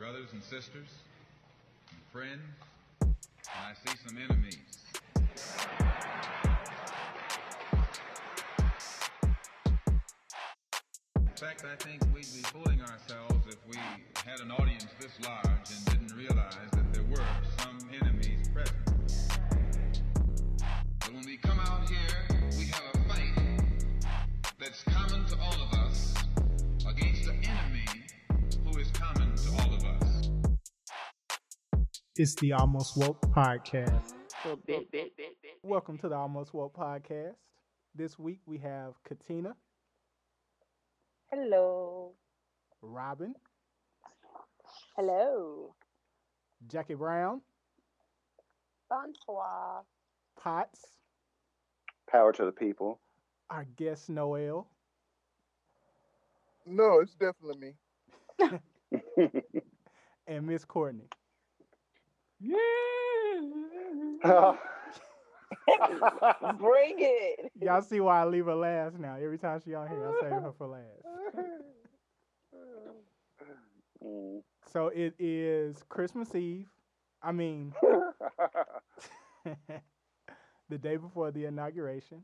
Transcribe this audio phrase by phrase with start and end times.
[0.00, 0.88] brothers and sisters,
[1.90, 2.40] and friends,
[3.02, 3.14] and
[3.52, 4.56] I see some enemies.
[11.16, 13.76] In fact, I think we'd be fooling ourselves if we
[14.24, 17.22] had an audience this large and didn't realize that there were
[17.58, 20.00] some enemies present.
[21.00, 23.34] But when we come out here, we have a fight
[24.58, 26.14] that's common to all of us
[26.88, 27.99] against the is
[29.00, 30.58] common to all of us.
[32.16, 34.14] It's the Almost Woke Podcast.
[35.62, 37.36] Welcome to the Almost Woke Podcast.
[37.94, 39.54] This week we have Katina,
[41.30, 42.12] Hello.
[42.82, 43.34] Robin,
[44.96, 45.74] Hello.
[46.68, 47.40] Jackie Brown,
[48.88, 49.82] Bonsoir.
[50.38, 50.80] Potts,
[52.10, 52.98] Power to the people.
[53.50, 54.66] our guest Noel,
[56.66, 57.74] No, it's definitely
[58.38, 58.50] me.
[60.26, 61.08] and Miss Courtney.
[66.58, 67.52] Bring it.
[67.60, 69.16] Y'all see why I leave her last now.
[69.16, 71.04] Every time she on here, I save her for last.
[74.72, 76.68] So it is Christmas Eve.
[77.22, 77.72] I mean,
[79.44, 82.22] the day before the inauguration.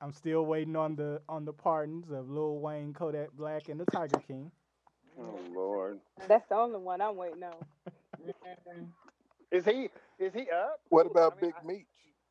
[0.00, 3.86] I'm still waiting on the on the pardons of Lil Wayne, Kodak Black, and the
[3.86, 4.50] Tiger King.
[5.18, 5.98] Oh Lord.
[6.28, 7.54] That's the only one I'm waiting on.
[9.50, 9.88] Is he
[10.18, 10.80] is he up?
[10.90, 11.86] What Ooh, about I mean, Big I- Meech?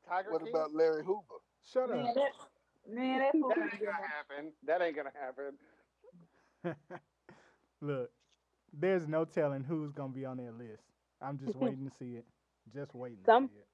[0.08, 0.54] Tiger What King?
[0.54, 1.22] about Larry Hoover?
[1.74, 2.16] Shut Man, up.
[2.16, 2.32] that
[2.88, 4.54] man, that That ain't gonna happen.
[4.66, 5.54] That ain't gonna happen.
[7.82, 8.12] Look,
[8.74, 10.84] there's no telling who's gonna be on that list.
[11.22, 12.26] I'm just waiting to see it.
[12.74, 13.68] Just waiting Some- to see it.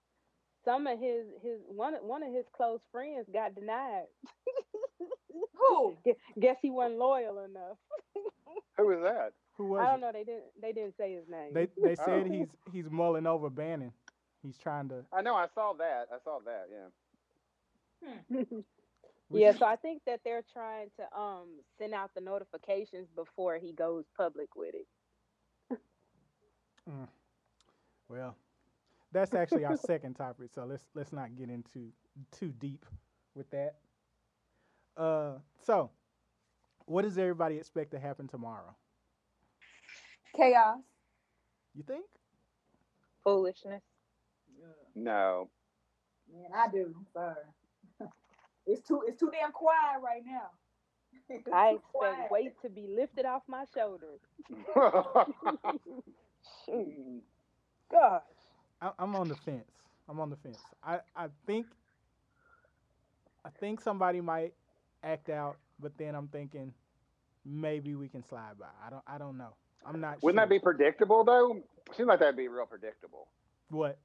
[0.65, 4.05] Some of his his one one of his close friends got denied.
[5.55, 5.97] Who?
[6.39, 7.77] Guess he wasn't loyal enough.
[8.77, 9.33] Who is that?
[9.57, 10.01] Who was I don't it?
[10.01, 10.11] know.
[10.13, 11.53] They didn't they didn't say his name.
[11.53, 12.31] They they said Oh.
[12.31, 13.93] he's he's mulling over Bannon.
[14.41, 15.05] He's trying to.
[15.13, 15.35] I know.
[15.35, 16.07] I saw that.
[16.13, 16.67] I saw that.
[18.31, 18.43] Yeah.
[19.31, 23.71] yeah, so I think that they're trying to um send out the notifications before he
[23.73, 24.87] goes public with it.
[28.09, 28.35] Well,
[29.11, 31.89] that's actually our second topic, so let's let's not get into
[32.31, 32.85] too deep
[33.35, 33.75] with that.
[34.95, 35.33] Uh,
[35.65, 35.89] so
[36.85, 38.75] what does everybody expect to happen tomorrow?
[40.35, 40.79] Chaos.
[41.75, 42.05] You think?
[43.23, 43.81] Foolishness.
[44.95, 45.49] No.
[46.31, 46.93] Man, I do.
[46.95, 47.35] I'm sorry.
[48.67, 50.49] it's too it's too damn quiet right now.
[51.53, 52.13] I too quiet.
[52.13, 54.19] expect weight to be lifted off my shoulders.
[56.65, 57.23] Shoot.
[57.91, 58.21] Gosh.
[58.81, 59.71] I, I'm on the fence.
[60.09, 60.59] I'm on the fence.
[60.83, 61.67] I, I think
[63.45, 64.53] I think somebody might
[65.03, 66.73] act out, but then I'm thinking
[67.45, 68.67] maybe we can slide by.
[68.85, 69.55] I don't I don't know.
[69.85, 70.23] I'm not.
[70.23, 71.57] Wouldn't that be predictable though?
[71.95, 73.27] Seems like that'd be real predictable.
[73.69, 73.97] what?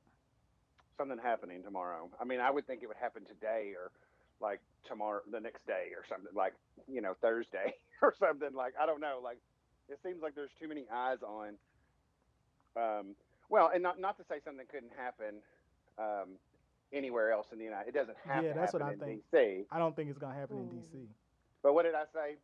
[0.96, 2.10] Something happening tomorrow.
[2.20, 3.92] I mean, I would think it would happen today or
[4.40, 6.54] like tomorrow, the next day or something like
[6.88, 9.20] you know Thursday or something like I don't know.
[9.22, 9.38] Like
[9.88, 11.54] it seems like there's too many eyes on.
[12.76, 13.14] Um,
[13.48, 15.40] well, and not not to say something couldn't happen
[15.98, 16.38] um,
[16.92, 17.88] anywhere else in the United.
[17.88, 19.24] It doesn't have Yeah, to that's what happen I in think.
[19.32, 19.66] DC.
[19.70, 20.78] I don't think it's gonna happen in Hmm.
[20.78, 21.08] DC.
[21.62, 22.36] But what did I say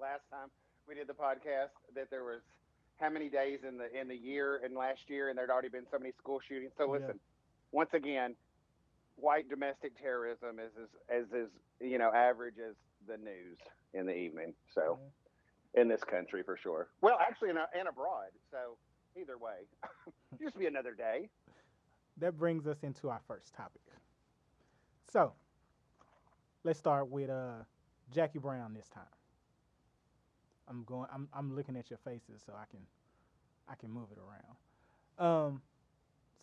[0.00, 0.48] last time
[0.88, 1.70] we did the podcast?
[1.94, 2.40] That there was
[2.98, 5.86] how many days in the in the year and last year, and there'd already been
[5.90, 6.72] so many school shootings.
[6.78, 7.00] So Yeah.
[7.00, 7.20] listen,
[7.72, 8.36] once again,
[9.16, 11.50] white domestic terrorism is as as is
[11.80, 12.74] you know average as
[13.06, 13.58] the news
[13.94, 14.54] in the evening.
[14.74, 14.98] So
[15.74, 16.88] in this country for sure.
[17.02, 18.30] Well, actually, in a, and abroad.
[18.50, 18.78] So
[19.20, 19.66] either way,
[20.40, 21.28] just be another day.
[22.18, 23.82] That brings us into our first topic.
[25.12, 25.32] So,
[26.64, 27.62] let's start with uh,
[28.12, 29.04] Jackie Brown this time.
[30.68, 31.08] I'm going.
[31.12, 32.80] I'm I'm looking at your faces so I can
[33.68, 34.56] I can move it around.
[35.18, 35.62] Um,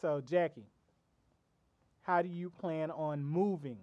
[0.02, 0.68] so Jackie,
[2.02, 3.78] how do you plan on moving,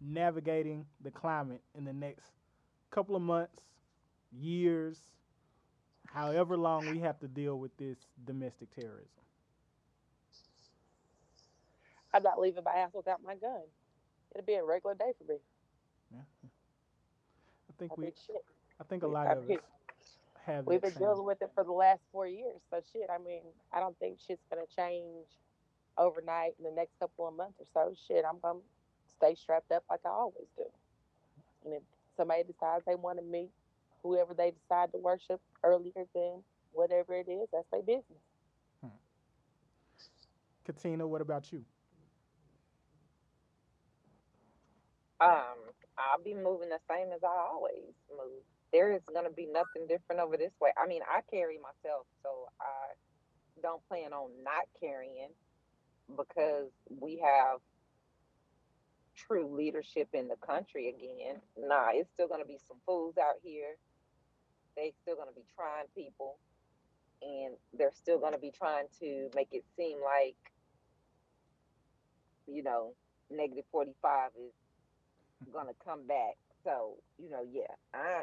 [0.00, 2.32] navigating the climate in the next
[2.90, 3.62] couple of months,
[4.32, 4.98] years,
[6.06, 9.22] however long we have to deal with this domestic terrorism?
[12.12, 13.62] I'm not leaving my house without my gun.
[14.34, 15.38] It'll be a regular day for me.
[16.12, 16.20] Yeah.
[16.44, 18.12] I think I we mean.
[18.80, 19.58] I think a lot I of us
[20.46, 22.60] have We've been dealing with it for the last four years.
[22.70, 23.42] So shit, I mean,
[23.72, 25.26] I don't think shit's gonna change
[25.98, 27.94] overnight in the next couple of months or so.
[28.06, 28.60] Shit, I'm gonna
[29.16, 30.64] stay strapped up like I always do.
[31.64, 31.82] And if
[32.16, 33.50] somebody decides they want to meet
[34.02, 36.42] whoever they decide to worship earlier than
[36.72, 38.22] whatever it is, that's their business.
[38.80, 38.88] Hmm.
[40.64, 41.64] Katina, what about you?
[45.20, 45.58] Um,
[45.98, 48.42] I'll be moving the same as I always move.
[48.72, 50.70] there is gonna be nothing different over this way.
[50.76, 52.94] I mean, I carry myself, so I
[53.62, 55.30] don't plan on not carrying
[56.16, 56.70] because
[57.00, 57.60] we have
[59.16, 61.40] true leadership in the country again.
[61.58, 63.76] Nah, it's still gonna be some fools out here.
[64.76, 66.38] They still gonna be trying people,
[67.22, 70.36] and they're still gonna be trying to make it seem like,
[72.46, 72.94] you know,
[73.30, 74.52] negative forty five is
[75.52, 76.36] gonna come back.
[76.64, 78.22] So you know, yeah, I,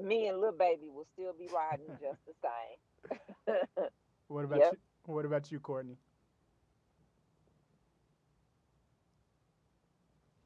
[0.00, 3.18] me and little baby will still be riding just the same.
[4.28, 4.72] What about Yep.
[4.72, 4.78] you?
[5.06, 5.98] What about you, Courtney?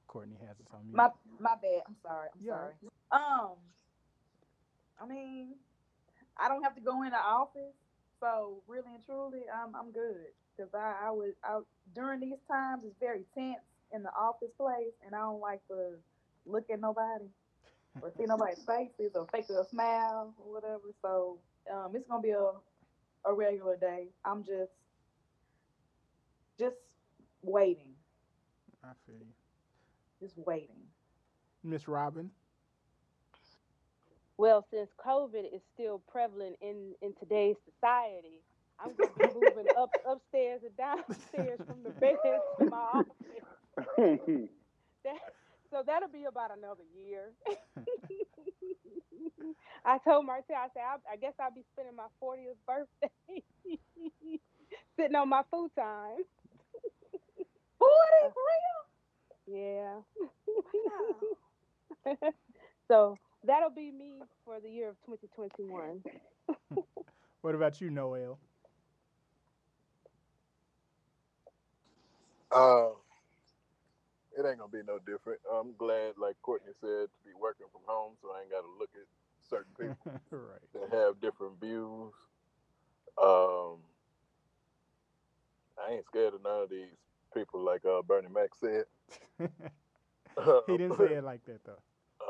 [0.09, 0.95] Courtney has us on mute.
[0.95, 1.83] My my bad.
[1.89, 2.29] I'm sorry.
[2.35, 2.53] I'm Yeah.
[2.53, 2.75] sorry.
[3.13, 3.57] Um,
[5.01, 5.57] I mean,
[6.39, 7.75] I don't have to go in the office,
[8.21, 12.85] so really and truly, I'm I'm good because I I was out during these times.
[12.87, 13.61] It's very tense
[13.95, 15.97] in the office place, and I don't like to
[16.47, 17.27] look at nobody
[18.01, 20.93] or see nobody's faces or fake a smile or whatever.
[21.03, 21.39] So
[21.73, 22.51] um, it's gonna be a
[23.25, 24.09] a regular day.
[24.25, 24.73] I'm just
[26.59, 26.77] just
[27.43, 27.95] waiting,
[28.85, 29.35] I feel you.
[30.21, 30.89] just waiting.
[31.63, 32.31] Miss Robin.
[34.39, 38.43] Well, since COVID is still prevalent in in today's society,
[38.81, 42.17] I'm gonna be moving up upstairs and downstairs from the bed
[42.59, 43.42] to my office.
[45.05, 45.15] That,
[45.71, 47.33] so that'll be about another year.
[49.85, 53.43] I told Martell, I said, I, I guess I'll be spending my 40th birthday
[54.97, 56.25] sitting on my futon.
[57.79, 58.43] Forty for
[59.49, 60.07] real?
[62.07, 62.15] Yeah.
[62.89, 66.03] So that'll be me for the year of 2021.
[67.43, 68.39] What about you, Noel?
[72.53, 72.91] Uh,
[74.39, 75.41] it ain't gonna be no different.
[75.51, 78.73] I'm glad, like Courtney said, to be working from home, so I ain't got to
[78.79, 79.07] look at
[79.49, 79.97] certain people
[80.31, 80.63] right.
[80.75, 82.13] that have different views.
[83.23, 83.79] Um,
[85.77, 86.97] I ain't scared of none of these
[87.35, 88.85] people, like uh, Bernie Mac said.
[90.67, 91.83] he didn't say it like that though.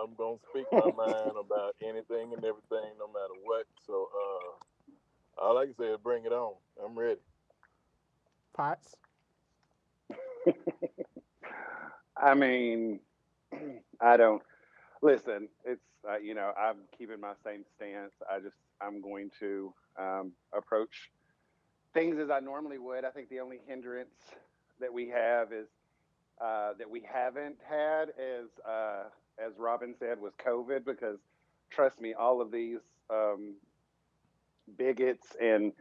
[0.03, 3.67] I'm gonna speak my mind about anything and everything, no matter what.
[3.87, 6.55] So, uh, all I can say is bring it on.
[6.83, 7.21] I'm ready.
[8.55, 8.97] Potts.
[12.23, 13.01] I mean,
[14.01, 14.43] I don't
[15.03, 15.49] listen.
[15.65, 18.15] It's uh, you know I'm keeping my same stance.
[18.31, 21.11] I just I'm going to um, approach
[21.93, 23.05] things as I normally would.
[23.05, 24.15] I think the only hindrance
[24.81, 25.67] that we have is
[26.41, 29.05] uh, that we haven't had, as uh,
[29.45, 30.85] as Robin said, was COVID.
[30.85, 31.19] Because
[31.71, 32.81] trust me, all of these
[33.11, 33.57] um,
[34.79, 35.73] bigots and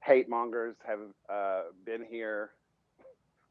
[0.00, 1.00] hate mongers have
[1.30, 2.50] uh, been here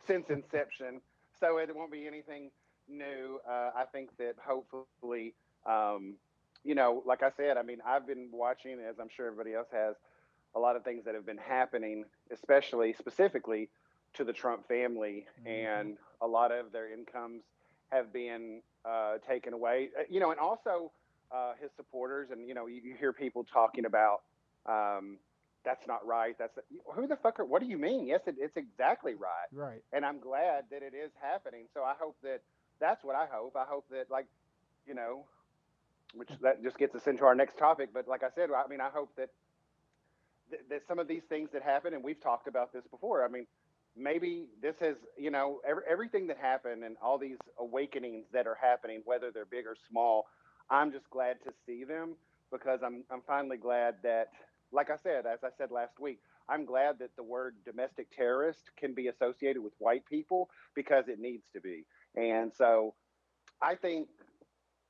[0.05, 1.01] since inception
[1.39, 2.51] so it won't be anything
[2.87, 3.39] new.
[3.47, 5.33] Uh, I think that hopefully,
[5.65, 6.15] um,
[6.63, 9.67] you know, like I said, I mean, I've been watching, as I'm sure everybody else
[9.71, 9.95] has,
[10.55, 13.69] a lot of things that have been happening, especially specifically
[14.13, 15.47] to the Trump family, Mhm.
[15.47, 17.43] and a lot of their incomes
[17.91, 19.89] have been uh, taken away.
[19.97, 20.91] Uh, You know, and also
[21.31, 24.21] uh, his supporters, and you know, you, you hear people talking about.
[24.65, 25.19] Um,
[25.67, 26.35] that's not right.
[26.39, 26.57] That's
[26.95, 27.45] who the fuck are?
[27.45, 28.07] What do you mean?
[28.07, 29.83] Yes, it, it's exactly right Right.
[29.93, 31.65] and I'm glad that it is happening.
[31.73, 32.41] So I hope that
[32.79, 33.55] that's what I hope.
[33.57, 34.27] I hope that like,
[34.87, 35.25] you know,
[36.13, 37.89] which that just gets us into our next topic.
[37.93, 39.29] But like I said, I mean, I hope that
[40.51, 43.25] th- that some of these things that happen, and we've talked about this before.
[43.25, 43.47] I mean,
[43.95, 48.57] maybe this has, you know, every, everything that happened and all these awakenings that are
[48.61, 50.27] happening, whether they're big or small.
[50.69, 52.15] I'm just glad to see them
[52.51, 54.29] because I'm I'm finally glad that,
[54.71, 56.19] like I said, as I said last week,
[56.49, 61.19] I'm glad that the word domestic terrorist can be associated with white people because it
[61.19, 61.85] needs to be.
[62.15, 62.93] And so
[63.61, 64.07] I think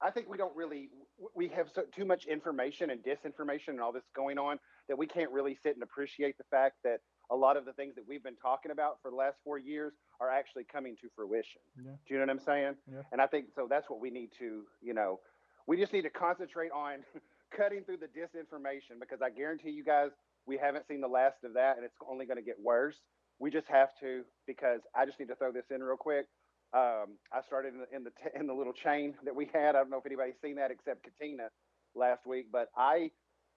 [0.02, 0.90] I think we don't really
[1.36, 5.08] we have so, too much information and disinformation and all this going on that we
[5.08, 8.24] can't really sit and appreciate the fact that a lot of the things that we've
[8.24, 11.62] been talking about for the last 4 years are actually coming to fruition.
[11.76, 11.92] Yeah.
[12.08, 12.76] Do you know what I'm saying?
[12.90, 13.02] Yeah.
[13.12, 15.20] And I think so that's what we need to, you know,
[15.66, 17.00] we just need to concentrate on
[17.56, 20.10] cutting through the disinformation because I guarantee you guys
[20.46, 22.96] we haven't seen the last of that and it's only going to get worse.
[23.40, 26.26] We just have to because I just need to throw this in real quick.
[26.74, 29.76] Um, I started in the in the, t- in the little chain that we had.
[29.76, 31.50] I don't know if anybody's seen that except Katina
[31.96, 33.12] last week, but I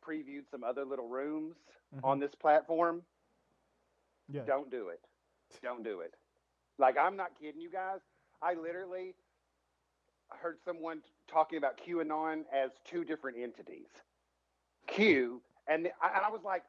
[0.07, 1.57] previewed some other little rooms
[1.95, 2.01] Mhm.
[2.05, 3.03] on this platform.
[4.29, 4.43] Yeah.
[4.47, 5.01] Don't do it.
[5.63, 6.15] Don't do it.
[6.79, 7.99] Like I'm not kidding you guys.
[8.43, 9.15] I literally
[10.41, 13.89] heard someone talking about QAnon as two different entities.
[14.87, 16.63] Q and I, and I was like,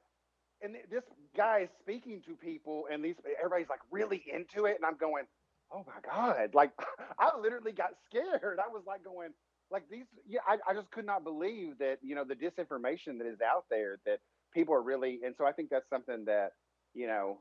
[0.62, 1.03] and this
[1.36, 5.25] guy is speaking to people, and these everybody's like really into it, and I'm going,
[5.74, 6.53] oh my god!
[6.53, 6.72] Like
[7.20, 8.60] I literally got scared.
[8.60, 9.30] I was like going,
[9.72, 10.06] like these.
[10.27, 13.65] Yeah, I, I just could not believe that you know the disinformation that is out
[13.70, 14.20] there that
[14.53, 16.51] people are really, and so I think that's something that
[16.94, 17.39] you know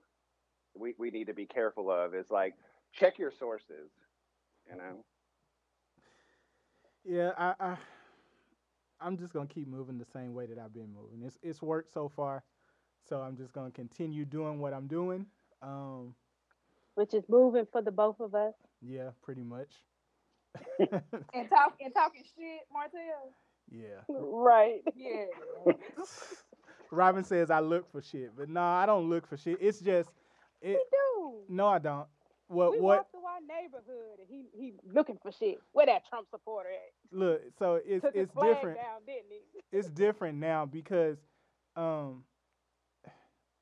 [0.75, 2.15] we we need to be careful of.
[2.15, 2.55] Is like
[2.95, 3.91] check your sources.
[4.71, 5.05] You know.
[7.05, 7.77] Yeah, I, I
[9.01, 11.23] I'm just gonna keep moving the same way that I've been moving.
[11.27, 12.43] It's it's worked so far,
[13.09, 15.27] so I'm just gonna continue doing what I'm doing.
[15.63, 16.15] Um,
[16.95, 18.55] Which is moving for the both of us.
[18.83, 19.71] yeah, pretty much.
[21.33, 23.33] And talk and talking shit, Martell.
[23.71, 24.01] yeah.
[24.09, 24.83] Right.
[24.97, 25.27] Yeah.
[26.91, 29.59] Robin says I look for shit, but no, I don't look for shit.
[29.61, 30.11] It's just
[30.61, 30.77] it.
[30.77, 31.35] We do.
[31.49, 32.07] No, I don't.
[32.51, 33.07] What we what?
[33.13, 35.59] through our neighborhood and he he looking for shit.
[35.73, 37.17] Where that Trump supporter at?
[37.17, 38.77] Look, so it's Took it's different.
[38.77, 39.61] down, didn't he?
[39.73, 41.19] it's different now because
[41.77, 42.25] um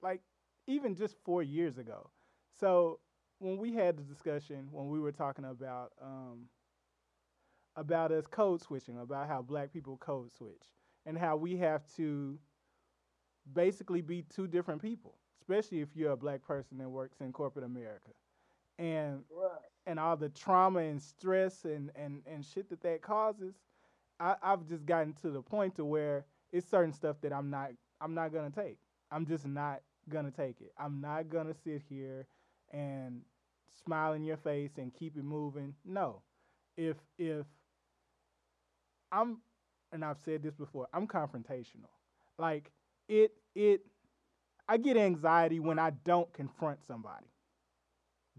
[0.03, 0.23] like
[0.67, 2.09] even just four years ago
[2.59, 2.99] so
[3.41, 6.47] when we had the discussion when we were talking about um
[7.77, 10.65] about us code switching about how black people code switch
[11.05, 12.39] and how we have to
[13.53, 17.65] basically be two different people especially if you're a black person that works in corporate
[17.67, 18.11] america
[18.79, 19.61] and Right.
[19.87, 23.55] and all the trauma and stress and, and, and shit that that causes,
[24.21, 27.73] I, I've just gotten to the point to where it's certain stuff that I'm not
[28.01, 28.79] I'm not gonna take.
[29.11, 30.73] I'm just not gonna take it.
[30.79, 32.27] I'm not gonna sit here
[32.73, 33.23] and
[33.85, 35.75] smile in your face and keep it moving.
[35.85, 36.23] No.
[36.77, 37.47] If if
[39.13, 39.39] I'm
[39.93, 41.91] and I've said this before, I'm confrontational.
[42.39, 42.71] Like
[43.09, 43.83] it it
[44.69, 47.27] I get anxiety when I don't confront somebody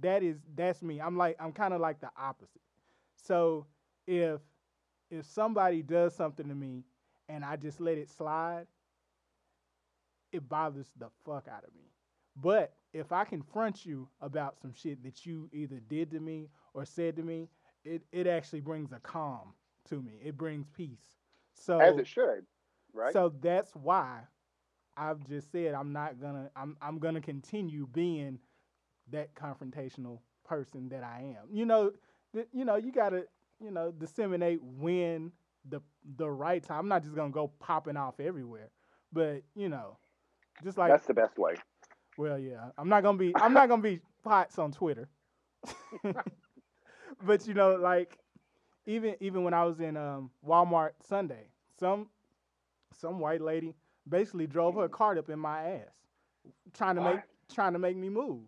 [0.01, 0.99] that is that's me.
[1.01, 2.61] I'm like I'm kind of like the opposite.
[3.15, 3.65] So
[4.07, 4.41] if
[5.09, 6.83] if somebody does something to me
[7.29, 8.67] and I just let it slide,
[10.31, 11.91] it bothers the fuck out of me.
[12.35, 16.85] But if I confront you about some shit that you either did to me or
[16.85, 17.49] said to me,
[17.83, 19.53] it, it actually brings a calm
[19.89, 20.19] to me.
[20.23, 21.17] It brings peace.
[21.53, 22.45] So As it should,
[22.93, 23.13] right?
[23.13, 24.21] so that's why
[24.97, 28.39] I've just said I'm not gonna I'm I'm gonna continue being
[29.11, 31.47] that confrontational person that I am.
[31.51, 31.91] You know,
[32.33, 33.25] th- you know, you gotta,
[33.61, 35.31] you know, disseminate when
[35.69, 35.81] the
[36.17, 36.79] the right time.
[36.79, 38.69] I'm not just gonna go popping off everywhere.
[39.11, 39.97] But, you know,
[40.63, 41.55] just like That's the best way.
[42.17, 42.69] well, yeah.
[42.77, 45.09] I'm not gonna be I'm not gonna be Potts on Twitter.
[47.25, 48.17] but you know, like
[48.85, 51.49] even even when I was in um, Walmart Sunday,
[51.79, 52.07] some
[52.93, 53.75] some white lady
[54.07, 55.93] basically drove her cart up in my ass,
[56.73, 57.19] trying to make
[57.53, 58.41] trying to make me move.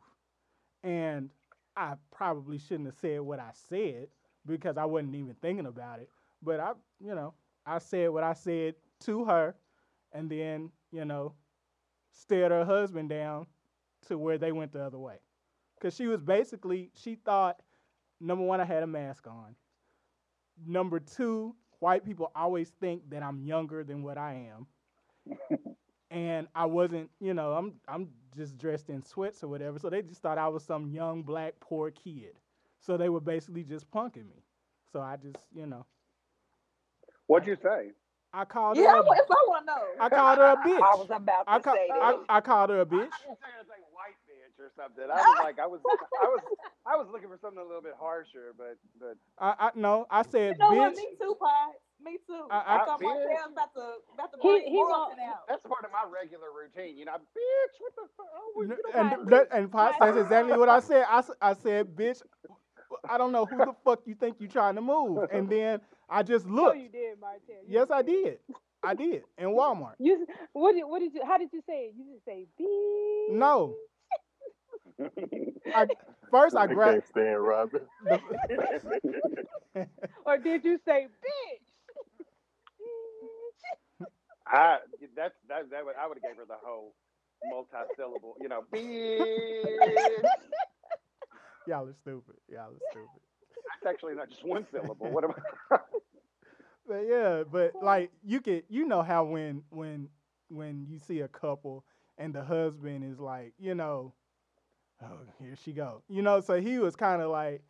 [0.84, 1.30] And
[1.76, 4.08] I probably shouldn't have said what I said
[4.46, 6.10] because I wasn't even thinking about it.
[6.42, 7.34] But I, you know,
[7.66, 9.56] I said what I said to her,
[10.14, 11.34] and then you know,
[12.12, 13.48] stared her husband down
[14.08, 15.18] to where they went the other way.
[15.76, 17.62] Because she was basically, she thought,
[18.20, 19.56] number one, I had a mask on.
[20.66, 24.68] Number two, white people always think that I'm younger than what I am.
[26.12, 29.80] and I wasn't, you know, I'm I'm just dressed in sweats or whatever.
[29.80, 32.34] So they just thought I was some young black poor kid.
[32.82, 34.44] So they were basically just punking me.
[34.94, 35.86] So I just, you know,
[37.28, 37.92] What'd you say?
[38.34, 38.98] I called Yeah, her.
[38.98, 39.84] I, A, wa- if I want to know.
[40.00, 40.82] I called her a I bitch.
[40.82, 42.20] I was about to I, ca- say I, that.
[42.30, 42.96] I called her a bitch.
[42.96, 45.04] I was like white bitch or something.
[45.04, 45.80] I was like, I was,
[46.22, 46.42] I was,
[46.86, 50.24] I was looking for something a little bit harsher, but, but I, I no, I
[50.24, 50.96] said You know what?
[50.96, 51.76] Me too, Pod.
[52.04, 52.48] Me too.
[52.50, 53.04] I- I- I, thought Bitch.
[53.04, 55.48] Martell's about to about to He- bring he Morrison want- out.
[55.48, 56.98] that's part of my regular routine.
[56.98, 58.28] You know, bitch, what the fuck?
[58.36, 61.06] Oh, you and that, and Pot, that's exactly what I said.
[61.08, 62.22] I, I said, bitch,
[63.08, 65.28] I don't know who the fuck you think you're trying to move.
[65.32, 66.78] And then I just No, looked.
[66.80, 67.42] you did, Martell.
[67.68, 68.24] You Yes, I did.
[68.24, 68.40] did.
[68.84, 69.94] I did in Walmart.
[70.00, 71.94] You s- what did what did you how did you say it?
[71.96, 73.38] You just say beep.
[73.38, 73.76] No,
[75.76, 75.86] I,
[76.32, 76.94] first I I grabbed.
[76.94, 77.82] can't stand Robin.
[80.26, 81.68] Or did you say bitch?
[84.48, 84.78] I
[85.16, 86.96] that's that that would I would have gave her the whole
[87.46, 88.36] multi-syllable.
[88.42, 89.18] You know, bitch.
[91.68, 92.36] y'all are stupid.
[92.50, 93.22] Y'all are stupid.
[93.84, 95.12] That's actually not just one syllable.
[95.12, 95.32] What am
[95.72, 95.78] I?
[96.88, 100.10] But yeah, but like you could, you know how when when
[100.50, 101.86] when you see a couple
[102.18, 104.14] and the husband is like, you know,
[105.02, 106.42] oh here she go, you know.
[106.42, 107.62] So he was kind of like,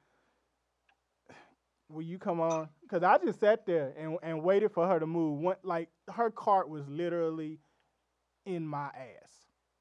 [1.91, 2.69] will you come on?
[2.81, 5.39] Because I just sat there and and waited for her to move.
[5.39, 7.59] One, like her cart was literally
[8.45, 9.31] in my ass.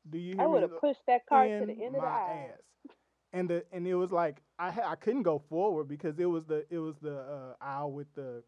[0.09, 2.07] Do you hear I would have pushed that cart to the end of the my
[2.07, 2.51] aisle.
[2.53, 2.95] ass.
[3.33, 6.47] And the and it was like I ha- I couldn't go forward because it was
[6.47, 8.43] the it was the uh, aisle with the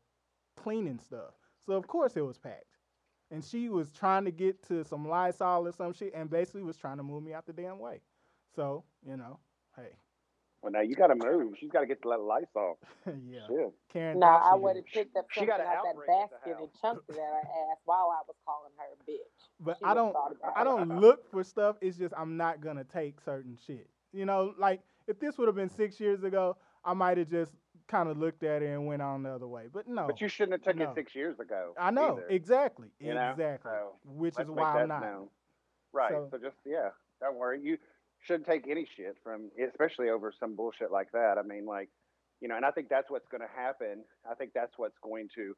[0.56, 1.34] cleaning stuff.
[1.64, 2.64] So of course it was packed.
[3.30, 6.76] And she was trying to get to some Lysol or some shit and basically was
[6.76, 8.02] trying to move me out the damn way.
[8.54, 9.38] So, you know,
[9.74, 9.96] hey.
[10.62, 11.54] Well, now you got to move.
[11.58, 12.76] She's got to get the little lights off.
[13.28, 13.40] yeah.
[13.48, 13.72] Shit.
[13.92, 16.08] Karen No, I would had- have picked up She something got out an that outbreak
[16.10, 16.80] at the basket and house.
[16.80, 17.38] chunked it at her
[17.72, 19.18] ass while I was calling her a bitch.
[19.60, 20.16] But She I don't
[20.56, 21.76] I don't look for stuff.
[21.80, 23.88] It's just I'm not gonna take certain shit.
[24.12, 27.52] You know, like if this would have been six years ago, I might have just
[27.88, 29.64] kind of looked at it and went on the other way.
[29.72, 30.90] But no, But you shouldn't have took no.
[30.90, 31.74] it six years ago.
[31.78, 33.30] I know either, exactly, you know?
[33.30, 35.02] exactly, So, which is why I'm not.
[35.02, 35.28] known.
[35.92, 36.10] Right.
[36.12, 36.88] So- So, just yeah,
[37.20, 37.60] don't worry.
[37.60, 37.78] You
[38.26, 41.36] shouldn't take any shit from, especially over some bullshit like that.
[41.38, 41.88] I mean, like,
[42.40, 44.04] you know, and I think that's what's going to happen.
[44.28, 45.54] I think that's what's going to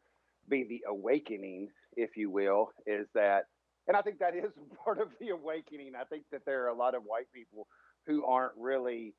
[0.49, 3.45] be the awakening, if you will, is that,
[3.87, 4.53] and I think that is
[4.85, 5.93] part of the awakening.
[5.99, 7.67] I think that there are a lot of white people
[8.07, 9.15] who aren't really,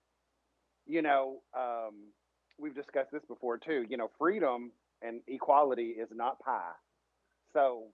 [0.85, 2.11] you know, um,
[2.59, 3.85] we've discussed this before too.
[3.89, 4.71] You know, freedom
[5.01, 6.73] and equality is not pie.
[7.53, 7.85] So,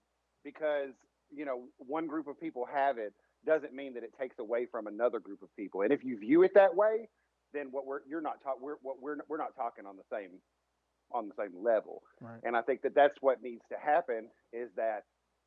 [0.44, 0.90] because
[1.34, 3.14] you know one group of people have it
[3.46, 5.82] doesn't mean that it takes away from another group of people.
[5.82, 7.08] And if you view it that way,
[7.52, 10.40] then what we're you're not talking we're what we're we're not talking on the same
[11.12, 12.02] on the same level.
[12.20, 12.40] Right.
[12.44, 15.04] And I think that that's what needs to happen is that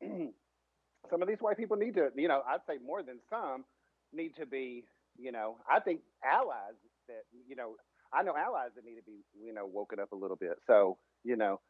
[1.10, 3.64] some of these white people need to, you know, I'd say more than some
[4.12, 4.84] need to be,
[5.18, 7.74] you know, I think allies that, you know,
[8.12, 10.54] I know allies that need to be, you know, woken up a little bit.
[10.68, 11.60] So, you know,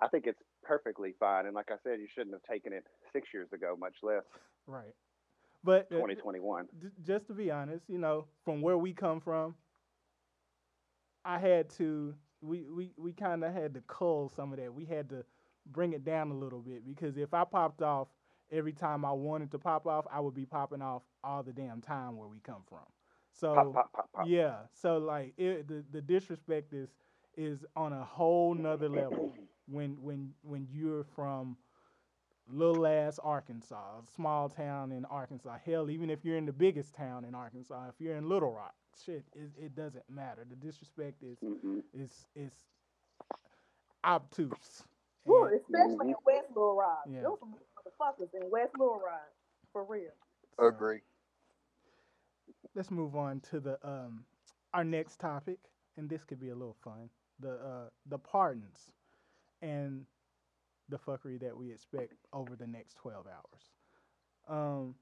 [0.00, 1.46] I think it's perfectly fine.
[1.46, 4.24] And like I said, you shouldn't have taken it six years ago, much less
[4.68, 4.94] Right.
[5.64, 6.68] But uh, 2021.
[6.80, 9.54] j- just to be honest, you know, from where we come from,
[11.24, 14.72] I had to we we, we kind of had to cull some of that.
[14.72, 15.24] We had to
[15.66, 18.08] bring it down a little bit because if I popped off
[18.50, 21.80] every time I wanted to pop off, I would be popping off all the damn
[21.80, 22.84] time where we come from.
[23.32, 24.26] So pop, pop, pop.
[24.28, 26.88] yeah, so like it, the the disrespect is
[27.36, 29.34] is on a whole nother level
[29.66, 31.56] when when when you're from
[32.50, 35.56] little ass Arkansas, a small town in Arkansas.
[35.64, 38.74] Hell, even if you're in the biggest town in Arkansas, if you're in Little Rock,
[39.04, 40.44] shit, it, it doesn't matter.
[40.48, 41.82] The disrespect is Mm-mm.
[41.94, 42.52] is is
[44.04, 44.84] obtuse.
[45.28, 47.02] Ooh, And- especially in West Little Rock.
[47.06, 47.20] Yeah.
[47.20, 49.28] There was some motherfuckers in West Little Rock.
[49.72, 50.10] For real.
[50.58, 51.00] so, Agree.
[52.74, 54.24] Let's move on to the um
[54.72, 55.58] our next topic,
[55.96, 57.10] and this could be a little fun.
[57.40, 58.90] The uh the pardons
[59.62, 60.06] and
[60.88, 63.70] the fuckery that we expect over the next twelve hours.
[64.48, 64.94] Um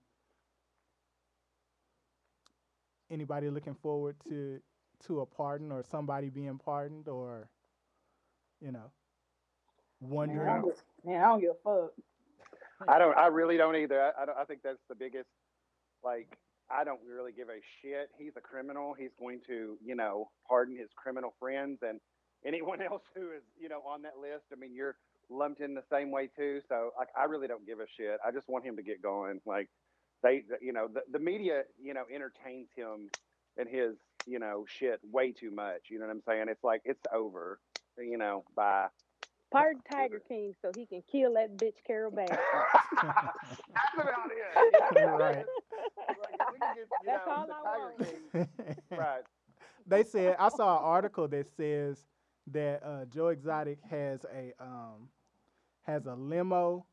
[3.11, 4.61] anybody looking forward to
[5.07, 7.49] to a pardon or somebody being pardoned or
[8.61, 8.91] you know
[10.01, 11.93] Man, I wondering don't, man, I don't give a fuck.
[12.89, 13.17] I don't.
[13.17, 14.01] I really don't either.
[14.01, 15.29] I, I, don't, I think that's the biggest.
[16.05, 16.37] Like,
[16.71, 18.11] I don't really give a shit.
[18.19, 18.95] He's a criminal.
[18.99, 22.01] He's going to, you know, pardon his criminal friends and
[22.45, 24.45] anyone else who is, you know, on that list.
[24.53, 24.97] I mean, you're
[25.31, 26.61] lumped in the same way too.
[26.69, 28.19] So, like, I really don't give a shit.
[28.27, 29.41] I just want him to get going.
[29.47, 29.69] Like,
[30.23, 33.11] they, you know, the, the media, you know, entertains him
[33.57, 35.83] and his, you know, shit way too much.
[35.91, 36.47] You know what I'm saying?
[36.49, 37.59] It's like it's over.
[37.99, 38.87] You know, bye.
[39.53, 42.37] Pardon Tiger King so he can kill that bitch Carole Baskin.
[43.03, 44.93] That's about it.
[44.97, 45.17] you know?
[45.17, 45.45] right
[46.09, 46.17] Like,
[46.77, 48.33] if get, That's know, all I want.
[48.33, 48.49] King-
[48.91, 49.23] right.
[49.87, 52.05] they said I saw an article that says
[52.53, 55.09] that uh, Joe Exotic has a um,
[55.87, 56.87] has a limo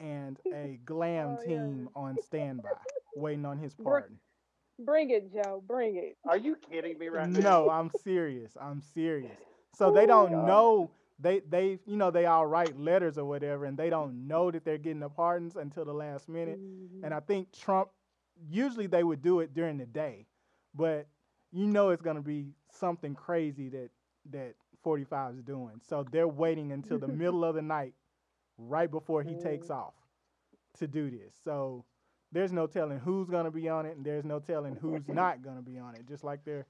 [0.00, 1.50] and a glam Oh, yeah.
[1.52, 2.70] team on standby
[3.14, 4.18] waiting on his pardon.
[4.78, 5.62] Bring it, Joe.
[5.66, 6.16] Bring it.
[6.26, 7.40] Are you kidding me right now?
[7.40, 8.56] No, I'm serious.
[8.60, 9.38] I'm serious.
[9.74, 10.46] So they don't God.
[10.46, 14.50] know they they you know they all write letters or whatever and they don't know
[14.50, 16.60] that they're getting the pardons until the last minute.
[16.60, 17.04] Mhm.
[17.04, 17.90] And I think Trump
[18.48, 20.26] usually they would do it during the day,
[20.74, 21.06] but
[21.52, 23.90] you know it's gonna be something crazy that
[24.30, 25.80] that 45 is doing.
[25.82, 27.94] So they're waiting until the middle of the night,
[28.58, 29.94] right before he takes off,
[30.78, 31.34] to do this.
[31.44, 31.84] So
[32.32, 35.62] there's no telling who's gonna be on it, and there's no telling who's not gonna
[35.62, 36.06] be on it.
[36.08, 36.66] Just like they're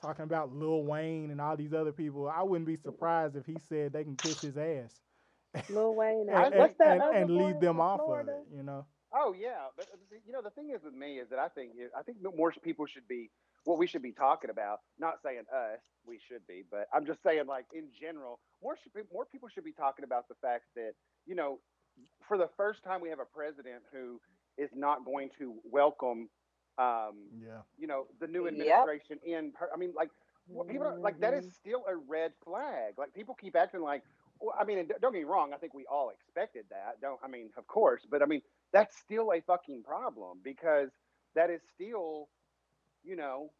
[0.00, 2.28] talking about Lil Wayne and all these other people.
[2.28, 4.94] I wouldn't be surprised if he said they can kiss his ass
[5.68, 6.28] Lil Wayne.
[6.28, 8.32] and, And, and, what's that and, and lead them off Florida?
[8.32, 8.56] of it.
[8.56, 8.86] You know.
[9.12, 11.72] Oh yeah, but uh, you know the thing is with me is that I think
[11.98, 13.30] I think more people should be
[13.64, 14.80] what we should be talking about.
[14.98, 18.92] Not saying us, we should be, but I'm just saying like in general, more should
[18.94, 20.92] be, more people should be talking about the fact that
[21.26, 21.60] you know,
[22.26, 24.20] for the first time we have a president who
[24.58, 26.28] is not going to welcome,
[26.78, 27.62] um, Yeah.
[27.76, 28.48] you know, the new Yep.
[28.48, 29.52] administration in.
[29.52, 30.10] Per- I mean, like
[30.48, 31.54] well, people are, like that is Mhm.
[31.54, 32.94] still a red flag.
[32.98, 34.02] Like people keep acting like.
[34.40, 35.52] Well, I mean, and don't get me wrong.
[35.52, 37.00] I think we all expected that.
[37.00, 38.42] Don't I mean, of course, but I mean,
[38.72, 40.90] that's still a fucking problem because
[41.34, 42.28] that is still,
[43.04, 43.50] you know,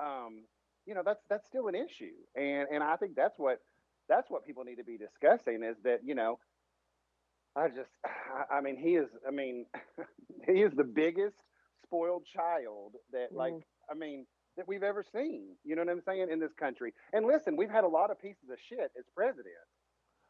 [0.00, 0.44] um,
[0.86, 3.60] you know, that's that's still an issue, and and I think that's what
[4.08, 6.38] that's what people need to be discussing is that you know,
[7.56, 9.66] I just, I, I mean, he is, I mean,
[10.46, 11.36] he is the biggest
[11.84, 13.62] spoiled child that like, Mm.
[13.90, 14.26] I mean,
[14.58, 15.56] that we've ever seen.
[15.64, 16.92] You know what I'm saying in this country.
[17.14, 19.54] And listen, we've had a lot of pieces of shit as president.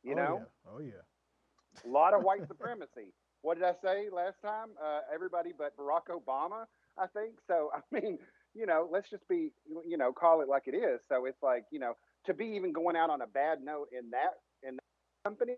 [0.04, 0.70] You oh, know, Yeah.
[0.72, 1.84] Oh yeah.
[1.84, 3.12] a lot of white supremacy.
[3.42, 4.68] What did I say last time?
[4.80, 6.66] Uh, everybody but Barack Obama,
[6.96, 7.34] I think.
[7.48, 8.18] So I mean,
[8.54, 9.52] you know, let's just be,
[9.86, 11.00] you know, call it like it is.
[11.08, 11.94] So it's like, you know,
[12.26, 14.84] to be even going out on a bad note in that in that
[15.24, 15.54] company,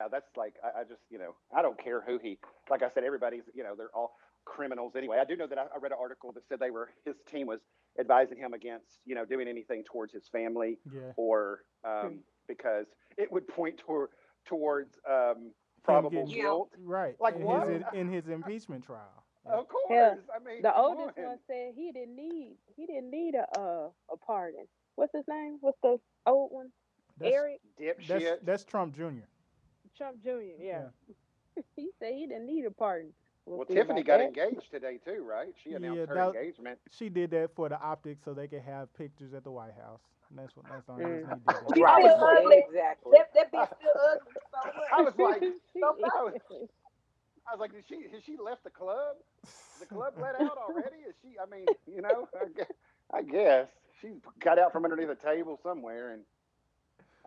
[0.00, 2.38] yeah, that's like I, I just, you know, I don't care who he.
[2.70, 4.12] Like I said, everybody's, you know, they're all
[4.44, 5.18] criminals anyway.
[5.20, 7.46] I do know that I, I read an article that said they were his team
[7.46, 7.60] was
[7.98, 11.12] advising him against, you know, doing anything towards his family Yeah.
[11.16, 14.10] or um, because it would point toward
[14.46, 16.70] towards um, probable guilt.
[16.82, 17.14] Right.
[17.20, 17.68] Like in what?
[17.68, 19.23] His, in his impeachment trial.
[19.46, 21.24] Of course, Hell, I mean The oldest on.
[21.24, 24.66] one said he didn't need he didn't need a uh, a pardon.
[24.96, 25.58] What's his name?
[25.60, 26.70] What's the old one?
[27.18, 28.36] That's, Eric that's, dipshit.
[28.44, 29.26] that's Trump Jr.
[29.96, 30.30] Trump Jr.
[30.60, 30.82] Yeah.
[31.76, 33.12] he said he didn't need a pardon.
[33.46, 34.28] We'll, Well, Tiffany got that.
[34.28, 35.54] engaged today too, right?
[35.62, 36.78] She announced Yeah, her that- engagement.
[36.90, 40.00] She did that for the optics so they could have pictures at the White House.
[40.30, 41.14] And that's what that's the only Mm.
[41.18, 42.00] reason he did She that.
[42.00, 42.64] still ugly.
[42.66, 43.12] Exactly.
[43.18, 44.32] That, that bitch still ugly.
[44.50, 44.92] So what?
[44.92, 45.42] I was like,
[45.78, 46.34] So I was,
[47.48, 49.16] I was like, did she has she left the club?
[49.80, 51.02] The club let out already?
[51.08, 51.36] Is she?
[51.40, 52.72] I mean, you know, I guess,
[53.12, 53.68] I guess
[54.00, 56.22] she got out from underneath a table somewhere, and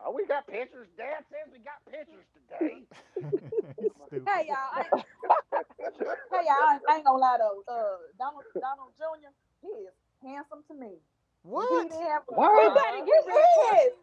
[0.03, 0.87] oh, we got pictures.
[0.97, 2.83] Dad says we got pictures today.
[4.25, 4.83] Hey y'all, I,
[6.31, 7.63] hey y'all, I, I ain't gonna lie though.
[7.67, 9.31] Uh, Donald Donald Jr.
[9.61, 10.97] He is handsome to me.
[11.43, 11.87] What?
[11.89, 12.63] didn't have What?
[12.63, 13.93] He better get What?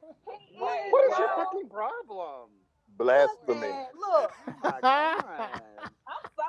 [0.51, 2.51] He What, is, what is your fucking problem?
[2.97, 3.61] Blasphemy.
[3.61, 5.61] Man, look, Oh my god!
[5.83, 5.94] I'm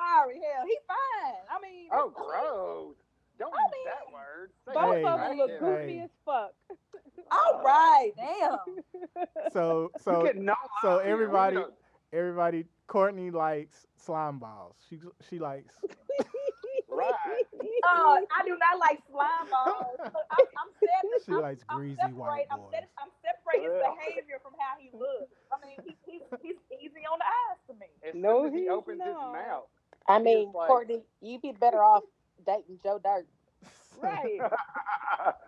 [0.06, 0.34] sorry.
[0.40, 1.42] Hell, he fine.
[1.50, 2.96] I mean, Oh, gross!
[3.38, 4.50] Don't I use mean, that word.
[4.64, 5.04] Say Both Hey.
[5.04, 5.80] of them look attractive.
[5.86, 6.04] goofy Hey.
[6.04, 6.52] as fuck.
[7.30, 9.26] all right, damn.
[9.52, 11.16] So You so get no so love here.
[11.16, 11.56] We everybody
[12.12, 14.76] everybody Courtney likes slime balls.
[14.88, 15.74] She she likes
[16.88, 17.12] Right.
[17.12, 19.96] Uh, I do not like slime balls.
[20.00, 21.20] Look, I'm, I'm separating.
[21.26, 22.88] She I'm, likes I'm greasy separate- white I'm, boys.
[22.96, 25.36] I'm separating his behavior from how he looks.
[25.52, 27.86] I mean, he, he's he's easy on the eyes to me.
[28.00, 29.32] As No, soon as he he's opens his not.
[29.32, 29.68] mouth.
[30.08, 32.02] I mean, like- Courtney, you'd be better off
[32.46, 33.26] dating Joe Dirt.
[34.02, 34.38] right.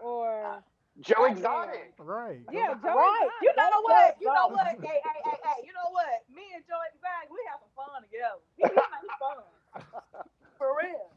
[0.03, 0.63] Or
[1.01, 1.95] Joe Exotic.
[1.99, 2.41] right.
[2.51, 3.29] yeah, Joe Right.
[3.43, 3.95] You know That's what?
[3.95, 4.67] that You know what?
[4.67, 5.67] Hey, hey, hey, hey.
[5.67, 6.07] You know what?
[6.35, 8.41] Me and Joe Exotic, we have some fun together.
[8.57, 10.25] He, he's fun.
[10.59, 11.11] For real.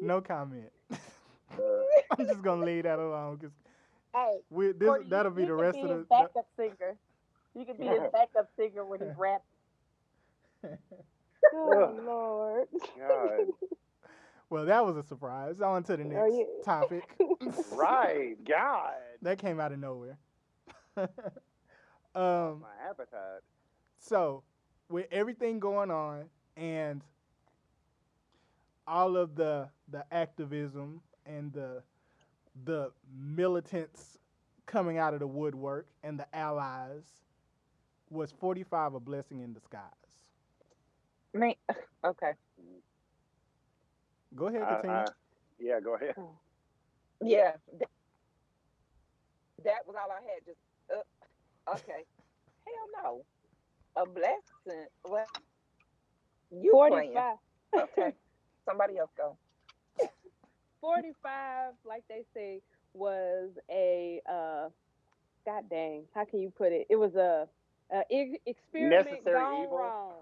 [0.00, 0.70] No comment.
[2.18, 3.52] I'm just gonna leave that alone because
[4.14, 6.04] Hey, we this Courtney, that'll be you the could rest be of the.
[6.08, 6.96] backup singer.
[7.54, 9.44] You could be his backup singer when he's rapping.
[11.56, 12.66] Oh Lord.
[12.98, 13.46] God.
[14.50, 15.60] well, that was a surprise.
[15.60, 17.04] On to the next you- topic.
[17.72, 18.36] right.
[18.46, 18.94] God.
[19.22, 20.18] that came out of nowhere.
[20.96, 22.60] um.
[22.60, 23.42] My appetite.
[23.98, 24.42] So,
[24.88, 26.24] with everything going on
[26.56, 27.02] and
[28.86, 31.82] all of the the activism and the
[32.64, 34.18] the militants
[34.66, 37.04] coming out of the woodwork and the allies,
[38.10, 39.82] was 45 a blessing in disguise?
[41.36, 41.56] Me.
[42.04, 42.32] Okay.
[44.34, 44.92] Go ahead, I- Katina.
[44.94, 45.12] I-
[45.58, 46.14] yeah, go ahead.
[47.24, 47.52] Yeah.
[47.78, 47.88] That,
[49.64, 50.44] that was all I had.
[50.44, 50.58] Just
[50.94, 52.04] uh, okay.
[52.66, 53.24] Hell
[53.96, 54.02] no.
[54.02, 54.86] A blessing.
[55.02, 55.26] What?
[56.50, 57.14] You playing?
[57.14, 57.36] 45.
[57.74, 58.12] Okay.
[58.68, 59.38] Somebody else go.
[60.82, 62.60] 45, like they say,
[62.92, 64.68] was a uh,
[65.46, 66.86] god dang, how can you put it?
[66.90, 67.48] It was a,
[67.92, 69.78] a e- experiment Necessary gone evil.
[69.78, 70.12] wrong.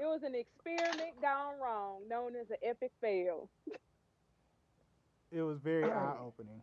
[0.00, 3.48] It was an experiment gone wrong, known as an epic fail.
[5.32, 6.62] it was very eye opening.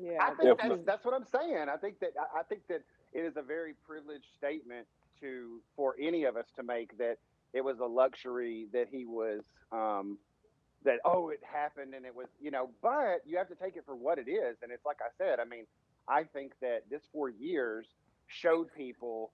[0.00, 1.68] Yeah, I think that's, that's what I'm saying.
[1.72, 4.86] I think that I I think that it is a very privileged statement
[5.20, 7.18] to for any of us to make that
[7.52, 10.18] it was a luxury that he was um,
[10.84, 13.84] that oh it happened and it was you know but you have to take it
[13.86, 15.64] for what it is and it's like I said I mean
[16.08, 17.86] I think that this four years
[18.26, 19.32] showed people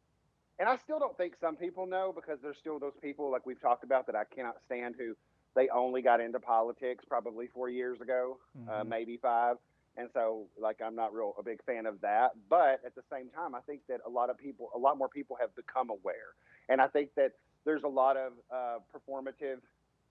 [0.59, 3.61] and I still don't think some people know because there's still those people like we've
[3.61, 5.14] talked about that I cannot stand who
[5.55, 8.88] they only got into politics probably four years ago uh, Mhm.
[8.88, 9.57] maybe five.
[9.96, 12.33] And so like i'm not real a big fan of that.
[12.48, 15.09] But at the same time i think that a lot of people a lot more
[15.09, 16.35] people have become aware.
[16.68, 17.33] And i think that
[17.64, 19.59] there's a lot of uh, performative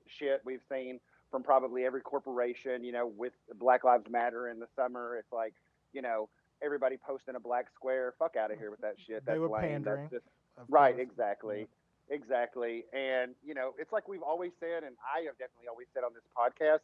[0.08, 4.68] shit we've seen from probably every corporation you know with black lives matter in the
[4.76, 5.16] summer.
[5.18, 5.54] It's like
[5.94, 6.30] you know
[6.64, 9.50] everybody posting a black square fuck out of here with that shit They that's were
[9.50, 10.26] lame pandering, that's just
[10.70, 11.68] Right, exactly.
[12.10, 12.84] Exactly.
[12.94, 16.12] And, you know, it's like we've always said, and I have definitely always said on
[16.14, 16.82] this podcast,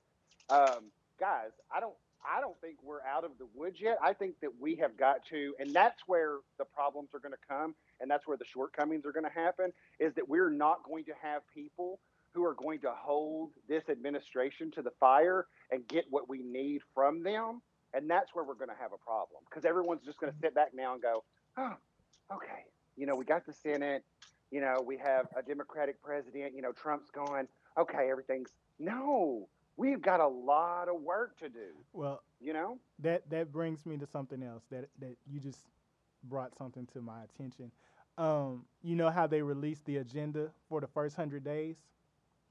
[0.49, 0.85] um,
[1.19, 3.97] guys, I don't I don't think we're out of the woods yet.
[4.01, 7.47] I think that we have got to, and that's where the problems are going to
[7.47, 11.05] come, and that's where the shortcomings are going to happen, is that we're not going
[11.05, 11.99] to have people
[12.33, 16.81] who are going to hold this administration to the fire and get what we need
[16.93, 17.61] from them.
[17.93, 20.53] And that's where we're going to have a problem because everyone's just going to sit
[20.53, 21.23] back now and go,
[21.57, 21.73] oh,
[22.33, 24.03] okay, you know, we got the Senate,
[24.51, 27.47] you know, we have a Democratic president, you know, Trump's gone,
[27.77, 29.47] okay, everything's no,
[29.77, 32.77] we've got a lot of work to do, Well, you know?
[32.99, 35.59] that that brings me to something else that that you just
[36.23, 37.71] brought something to my attention.
[38.17, 41.77] Um, you know how they released the agenda for the first hundred days?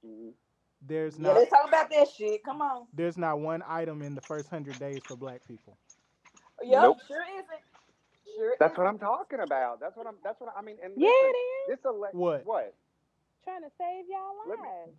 [0.04, 0.32] Mhm.
[0.82, 2.44] There's Yeah, not let's talk about that shit.
[2.44, 2.86] Come on.
[2.94, 5.76] there's not one item in the first hundred days for black people.
[6.62, 6.98] Yep, Nope.
[7.06, 7.46] sure isn't.
[8.36, 8.84] Sure That's what isn't.
[8.84, 9.80] What I'm talking about.
[9.80, 10.76] That's what I'm, that's what I, I mean.
[10.82, 11.78] And Yeah, listen, it is.
[11.78, 12.46] this ele- What?
[12.46, 12.74] What?
[13.44, 14.96] Trying to save y'all Let me- lives.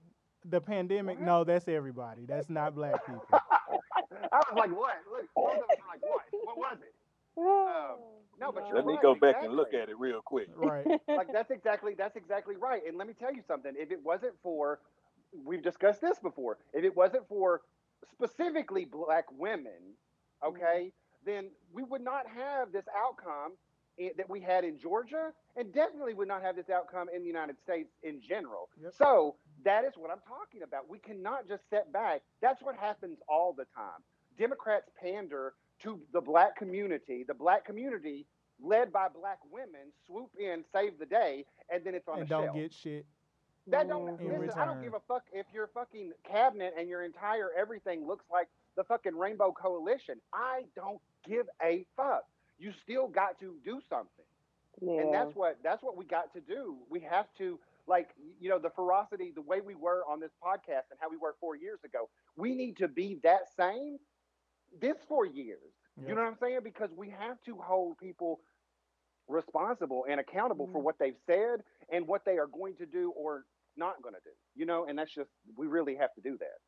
[0.49, 1.25] The pandemic, What?
[1.25, 2.25] no, that's everybody.
[2.25, 3.25] That's not black people.
[3.33, 4.95] I was like, what?
[5.11, 6.21] Look, both of like, what?
[6.31, 6.93] What was it?
[7.37, 7.97] Oh,
[8.39, 10.47] no, but you're Let me right, go back and look at it real quick.
[10.55, 10.85] Right.
[11.07, 12.81] like that's exactly that's exactly right.
[12.87, 13.73] And let me tell you something.
[13.77, 14.79] If it wasn't for,
[15.45, 16.57] we've discussed this before.
[16.73, 17.61] If it wasn't for
[18.11, 19.95] specifically black women,
[20.45, 21.29] okay, mm-hmm.
[21.29, 23.53] then we would not have this outcome
[23.99, 27.27] i- that we had in Georgia, and definitely would not have this outcome in the
[27.27, 28.69] United States in general.
[28.81, 28.93] Yep.
[28.97, 30.89] So that is what I'm talking about.
[30.89, 32.21] We cannot just set back.
[32.41, 34.01] That's what happens all the time.
[34.37, 37.23] Democrats pander to the black community.
[37.27, 38.27] The black community,
[38.61, 42.29] led by black women, swoop in, save the day, and then it's on and the
[42.29, 42.55] don't shelf.
[42.55, 43.05] get shit.
[43.67, 44.19] That don't.
[44.19, 48.05] In listen, I don't give a fuck if your fucking cabinet and your entire everything
[48.07, 50.15] looks like the fucking Rainbow Coalition.
[50.33, 52.23] I don't give a fuck.
[52.59, 54.25] You still got to do something.
[54.81, 55.01] Yeah.
[55.01, 56.77] And that's what that's what we got to do.
[56.89, 60.89] We have to like you know the ferocity, the way we were on this podcast
[60.91, 62.09] and how we were four years ago.
[62.35, 63.97] We need to be that same
[64.79, 65.59] this four years.
[66.01, 66.09] Yeah.
[66.09, 66.59] You know what I'm saying?
[66.63, 68.39] Because we have to hold people
[69.27, 70.83] responsible and accountable for Mhm.
[70.83, 73.45] what they've said and what they are going to do or
[73.77, 74.31] not going to do.
[74.55, 76.59] You know, and that's just we really have to do that.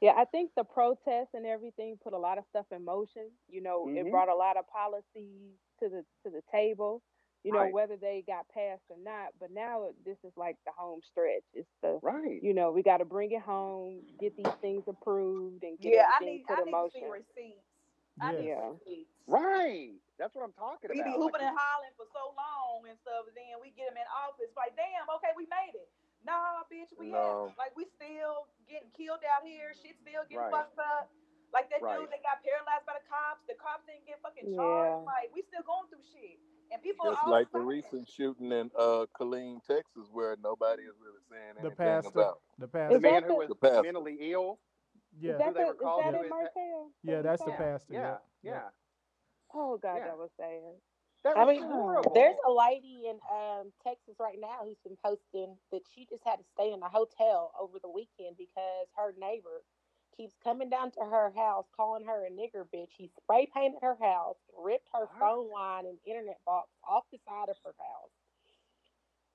[0.00, 3.30] Yeah, I think the protests and everything put a lot of stuff in motion.
[3.48, 3.96] You know, Mhm.
[4.06, 7.02] it brought a lot of policies to the to the table.
[7.44, 7.72] You know, Right.
[7.72, 9.32] whether they got passed or not.
[9.38, 11.44] But now this is like the home stretch.
[11.54, 12.42] It's the Right.
[12.42, 16.10] you know we got to bring it home, get these things approved, and get Yeah,
[16.10, 17.10] I everything need put I in need to see motion.
[17.10, 17.66] receipts.
[18.20, 18.68] I need Yeah.
[18.70, 19.12] receipts.
[19.28, 20.00] Right.
[20.18, 21.04] That's what I'm talking We about.
[21.04, 23.96] be Like, hooping and hollering for so long and stuff, and then we get them
[23.96, 24.50] in office.
[24.56, 25.88] Like, damn, okay, we made it.
[26.26, 27.46] Nah, bitch, we No.
[27.46, 27.58] haven't.
[27.58, 29.70] Like, we still getting killed out here.
[29.74, 30.50] Shit still getting Right.
[30.50, 31.08] fucked up.
[31.52, 32.00] Like that Right.
[32.00, 33.46] dude that got paralyzed by the cops.
[33.46, 34.56] The cops didn't get fucking Yeah.
[34.58, 35.06] charged.
[35.06, 36.38] Like, we still going through shit.
[36.72, 40.98] And people Just all like the recent shooting in uh Killeen, Texas, where nobody is
[40.98, 42.08] really saying The anything pastor.
[42.10, 42.42] about.
[42.58, 43.12] The pastor, the pastor.
[43.12, 43.82] man who was The pastor.
[43.84, 44.58] mentally ill.
[45.18, 45.32] Yeah.
[45.34, 46.90] is that, the, is that in is- Martell?
[47.04, 47.92] Yeah, that's the pastor.
[47.94, 48.00] Yeah.
[48.10, 48.22] Yep.
[48.42, 48.52] Yeah.
[48.64, 48.74] Yep.
[49.54, 50.04] Oh God, Yeah.
[50.08, 50.80] that was sad.
[51.34, 52.12] I mean, horrible.
[52.14, 56.36] there's a lady in um, Texas right now who's been posting that she just had
[56.36, 59.64] to stay in a hotel over the weekend because her neighbor
[60.16, 62.92] keeps coming down to her house calling her a nigger bitch.
[62.96, 67.48] He spray painted her house, ripped her phone line and internet box off the side
[67.48, 68.14] of her house.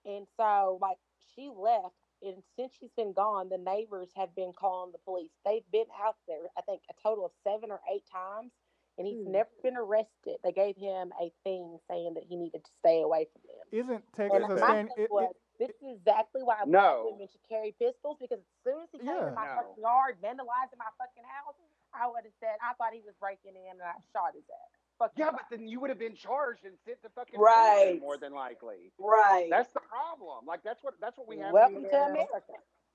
[0.06, 0.98] And so, like,
[1.36, 1.96] she left.
[2.24, 5.32] And since she's been gone, the neighbors have been calling the police.
[5.46, 8.52] They've been out there, I think, a total of seven or eight times,
[8.98, 9.32] and he's Hmm.
[9.32, 10.38] never been arrested.
[10.44, 13.68] They gave him a thing saying that he needed to stay away from them.
[13.72, 14.90] Isn't And Texas a stand?
[14.98, 16.70] It, was, it, this is exactly why No.
[16.70, 19.28] black women should carry pistols because as soon as he came Yeah.
[19.30, 19.56] in my No.
[19.56, 21.56] fucking yard vandalizing my fucking house,
[21.94, 24.72] I would have said I thought he was breaking in and I shot his ass.
[25.00, 27.84] Fuck Yeah, but then you would have been charged and sent to fucking Right.
[27.84, 28.94] prison more than likely.
[29.00, 29.50] Right.
[29.50, 30.46] That's the problem.
[30.46, 31.52] Like that's what that's what we have.
[31.54, 32.54] welcome to, to America.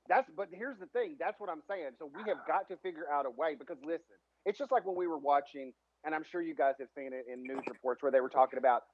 [0.08, 1.16] That's but here's the thing.
[1.18, 1.90] That's what I'm saying.
[1.98, 4.94] So we have got to figure out a way because listen, it's just like when
[4.94, 5.74] we were watching,
[6.06, 8.58] and I'm sure you guys have seen it in news reports where they were talking
[8.58, 8.84] about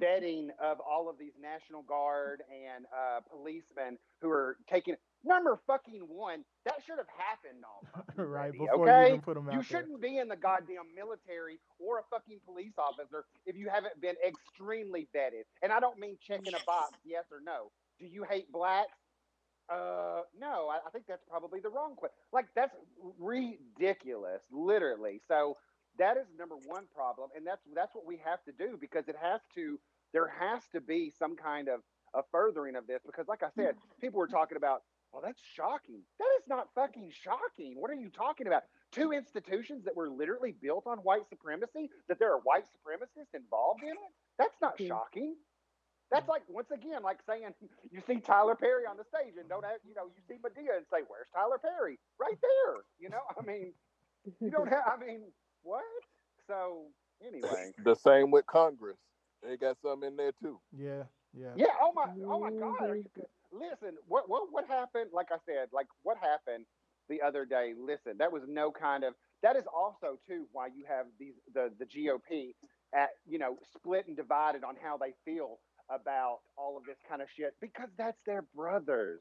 [0.00, 6.02] vetting of all of these National Guard and uh, policemen who are taking number fucking
[6.08, 6.44] one.
[6.66, 9.00] That should have happened all fucking right before okay?
[9.00, 9.80] you even put them out You there.
[9.80, 14.16] shouldn't be in the goddamn military or a fucking police officer if you haven't been
[14.26, 15.44] extremely vetted.
[15.62, 17.70] And I don't mean checking a box, yes or no.
[17.98, 18.92] Do you hate blacks?
[19.72, 22.16] Uh, no, I, I think that's probably the wrong question.
[22.32, 22.74] Like that's
[23.18, 25.20] ridiculous, literally.
[25.28, 25.56] So
[25.98, 29.16] that is number one problem, and that's that's what we have to do because it
[29.20, 29.78] has to.
[30.12, 31.80] There has to be some kind of
[32.14, 34.82] a furthering of this because, like I said, people were talking about.
[35.12, 36.00] Well, that's shocking.
[36.18, 37.74] That is not fucking shocking.
[37.78, 38.62] What are you talking about?
[38.92, 43.82] Two institutions that were literally built on white supremacy, that there are white supremacists involved
[43.82, 44.12] in it?
[44.38, 44.88] That's not Mhm.
[44.88, 45.36] shocking.
[46.10, 47.54] That's like once again, like saying
[47.90, 50.76] you see Tyler Perry on the stage and don't have, you know, you see Madea
[50.78, 52.84] and say, "Where's Tyler Perry?" Right there.
[52.98, 53.74] You know, I mean,
[54.40, 54.86] you don't have.
[54.86, 55.82] I mean, what?
[56.46, 56.86] So
[57.26, 58.98] anyway, The same with Congress.
[59.42, 60.60] They got some in there too.
[60.76, 61.04] Yeah.
[61.34, 61.52] Yeah.
[61.56, 61.66] yeah.
[61.80, 63.04] Oh my, oh my God.
[63.52, 65.10] Listen, what what what happened?
[65.12, 66.66] Like I said, like what happened
[67.08, 67.74] the other day?
[67.78, 69.14] Listen, that was no kind of.
[69.42, 72.54] That is also too why you have these the the GOP
[72.94, 75.58] at you know split and divided on how they feel
[75.90, 79.20] about all of this kind of shit because that's their brothers.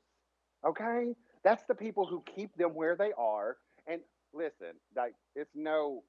[0.66, 3.58] Okay, that's the people who keep them where they are.
[3.88, 4.02] And
[4.34, 6.04] listen, like it's no.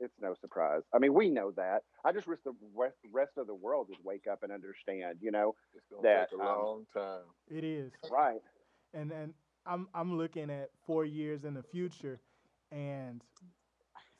[0.00, 0.82] It's no surprise.
[0.92, 1.82] I mean, we know that.
[2.04, 5.30] I just wish the rest, rest of the world would wake up and understand, you
[5.30, 7.22] know, It's gonna That, take a um, long time.
[7.48, 7.92] It is.
[8.10, 8.40] right?
[8.92, 9.34] and and
[9.66, 12.20] I'm I'm looking at four years in the future,
[12.72, 13.22] and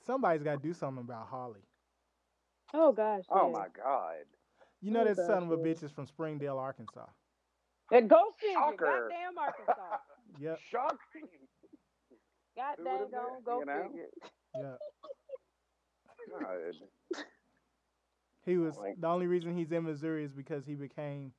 [0.07, 1.63] somebody's got to do something about Hawley.
[2.73, 3.25] Oh gosh.
[3.31, 3.53] Oh yeah.
[3.53, 4.25] my God.
[4.81, 7.07] You know Oh, that son of a bitch is from Springdale, Arkansas.
[7.91, 8.55] And go figure.
[8.55, 9.09] Shocker.
[9.11, 9.99] Goddamn Arkansas.
[10.41, 11.29] Yep, Shocking.
[12.57, 13.83] God Who dang would've on, bet, go you know?
[13.89, 14.09] figure.
[14.57, 14.79] yep.
[16.41, 17.25] God.
[18.47, 21.33] He was Like- the only reason he's in Missouri is because he became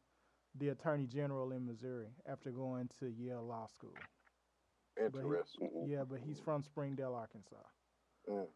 [0.56, 3.94] the attorney general in Missouri after going to Yale Law School.
[5.00, 5.70] Interesting.
[5.70, 5.88] Mm-mm.
[5.88, 7.58] Yeah, but he's from Springdale, Arkansas.
[8.28, 8.48] Mm.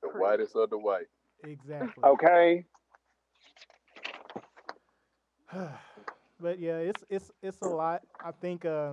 [0.00, 1.08] The whitest of the white.
[1.44, 2.02] Exactly.
[2.02, 2.64] Okay.
[6.40, 8.02] but yeah, it's it's it's a lot.
[8.24, 8.92] I think uh,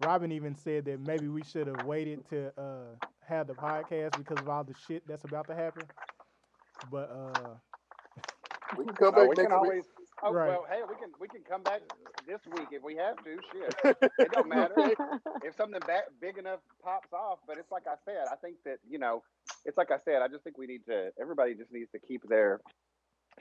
[0.00, 4.38] Robin even said that maybe we should have waited to uh, have the podcast because
[4.42, 5.84] of all the shit that's about to happen.
[6.90, 7.54] But uh,
[8.76, 9.84] We can come Oh, back we can next always.
[10.22, 10.48] Oh Right.
[10.48, 11.82] well, hey, we can we can come back
[12.26, 13.36] this week if we have to.
[13.52, 13.74] Shit,
[14.18, 14.74] it don't matter
[15.44, 17.38] if something ba- big enough pops off.
[17.46, 19.22] But it's like I said, I think that you know,
[19.64, 20.22] it's like I said.
[20.22, 21.10] I just think we need to.
[21.20, 22.60] Everybody just needs to keep their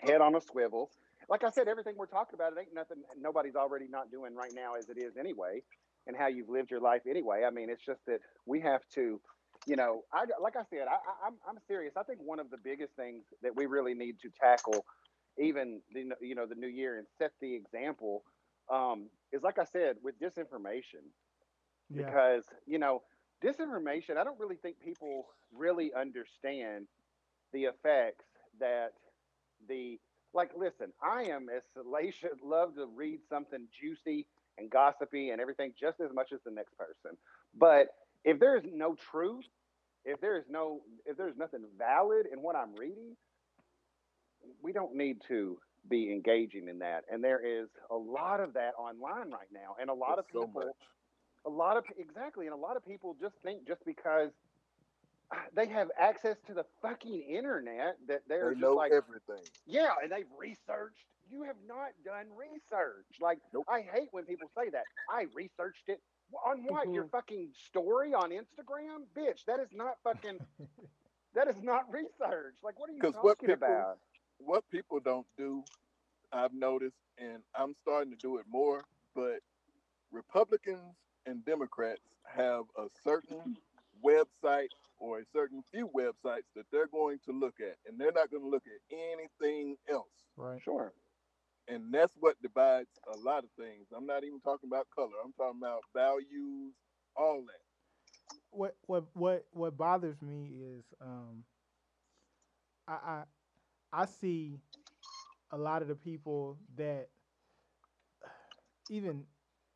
[0.01, 0.89] head on a swivel.
[1.29, 2.97] Like I said, everything we're talking about, it ain't nothing.
[3.19, 5.61] Nobody's already not doing right now as it is anyway,
[6.07, 7.43] and how you've lived your life anyway.
[7.45, 9.21] I mean, it's just that we have to.
[9.67, 11.93] You know, I like I said, I, I, I'm I'm serious.
[11.97, 14.85] I think one of the biggest things that we really need to tackle
[15.39, 18.23] even the you know the new year and set the example
[18.71, 21.03] um, is like I said with disinformation
[21.89, 23.01] yeah, because you know
[23.43, 24.17] disinformation.
[24.17, 26.87] I don't really think people really understand
[27.53, 28.25] the effects
[28.59, 28.93] that
[29.67, 29.99] the
[30.33, 30.51] like.
[30.57, 35.99] Listen, I am as salacious, love to read something juicy and gossipy and everything just
[35.99, 37.17] as much as the next person.
[37.57, 37.87] But
[38.23, 39.45] if there is no truth,
[40.05, 43.15] if there is no, if there's nothing valid in what I'm reading,
[44.61, 45.57] we don't need to
[45.89, 47.03] be engaging in that.
[47.11, 50.41] And there is a lot of that online right now, and a lot of so
[50.45, 50.75] people much.
[51.45, 54.31] a lot of exactly, and a lot of people just think just because
[55.55, 59.43] they have access to the fucking internet that they're They just know like, everything.
[59.65, 61.05] yeah, and they've researched.
[61.29, 63.05] You have not done research.
[63.19, 63.65] Like, Nope.
[63.67, 64.83] I hate when people say that.
[65.09, 66.01] I researched it
[66.45, 66.91] on what?
[66.91, 67.11] Your mhm.
[67.11, 69.45] fucking story on Instagram, bitch.
[69.45, 70.39] That is not fucking.
[71.35, 72.55] that is not research.
[72.63, 73.97] Like, what are you talking what people- about?
[74.39, 75.63] What people don't do,
[76.33, 78.83] I've noticed, and I'm starting to do it more,
[79.15, 79.39] but
[80.11, 83.55] Republicans and Democrats have a certain
[84.03, 84.67] website
[84.99, 88.43] or a certain few websites that they're going to look at, and they're not going
[88.43, 90.07] to look at anything else.
[90.37, 90.61] right.
[90.61, 90.91] Sure.
[91.67, 93.87] And that's what divides a lot of things.
[93.95, 95.17] I'm not even talking about color.
[95.23, 96.73] I'm talking about values,
[97.15, 97.61] all that.
[98.51, 101.43] What what what what bothers me is um,
[102.87, 103.23] I I
[103.93, 104.59] I see
[105.51, 107.09] a lot of the people that
[108.89, 109.23] even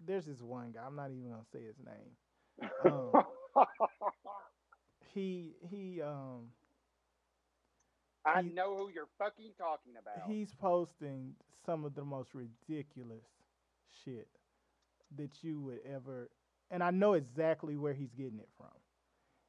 [0.05, 0.81] there's this one guy.
[0.85, 2.69] I'm not even gonna say his name.
[2.79, 3.23] Um,
[5.13, 6.49] he he um
[8.25, 10.29] I he- know who you're fucking talking about.
[10.29, 13.25] he's posting some of the most ridiculous
[14.03, 14.27] shit
[15.17, 16.29] that you would ever
[16.71, 18.67] and I know exactly where he's getting it from.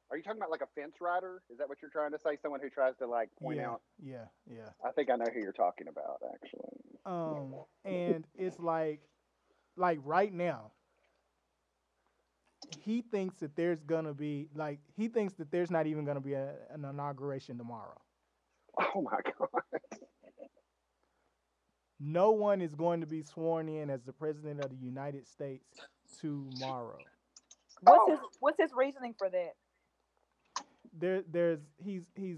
[0.09, 1.41] Are you talking about like a fence rider?
[1.49, 2.37] Is that what you're trying to say?
[2.41, 3.81] Someone who tries to like point yeah, out?
[4.03, 4.69] yeah, yeah.
[4.83, 6.99] I think I know who you're talking about, actually.
[7.05, 7.55] Um
[7.85, 9.01] and it's like
[9.77, 10.71] like right now
[12.79, 16.33] he thinks that there's gonna be like he thinks that there's not even gonna be
[16.33, 17.99] a, an inauguration tomorrow.
[18.95, 19.61] Oh my god!
[21.99, 25.79] No one is going to be sworn in as the president of the United States
[26.19, 26.99] tomorrow.
[27.81, 28.11] What's Oh.
[28.11, 29.53] his What's his reasoning for that?
[30.99, 32.37] there there's he's he's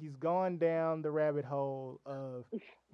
[0.00, 2.44] he's gone down the rabbit hole of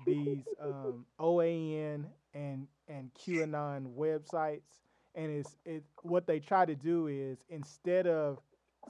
[0.07, 4.81] these um, OAN and and QAnon websites,
[5.15, 8.39] and it's it what they try to do is instead of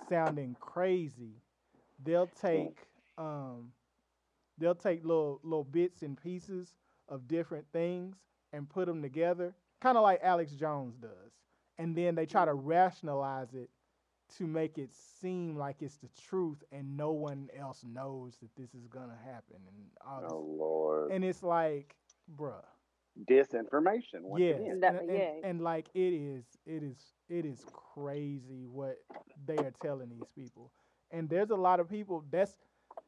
[0.08, 1.42] sounding crazy,
[2.04, 2.78] they'll take
[3.18, 3.72] um,
[4.58, 6.74] they'll take little little bits and pieces
[7.08, 8.16] of different things
[8.52, 11.32] and put them together, kind of like Alex Jones does,
[11.78, 13.70] and then they try to rationalize it
[14.38, 14.90] to make it
[15.20, 19.56] seem like it's the truth and no one else knows that this is gonna happen
[19.68, 21.10] and all oh, this Oh lord!
[21.12, 21.94] and it's like,
[22.36, 22.62] bruh,
[23.30, 24.22] disinformation.
[24.22, 24.80] Once yes, again.
[24.82, 25.32] and, and- yeah.
[25.42, 26.96] and like it is, it is,
[27.28, 28.98] it is crazy what
[29.46, 30.72] they are telling these people.
[31.10, 32.24] And there's a lot of people.
[32.30, 32.56] That's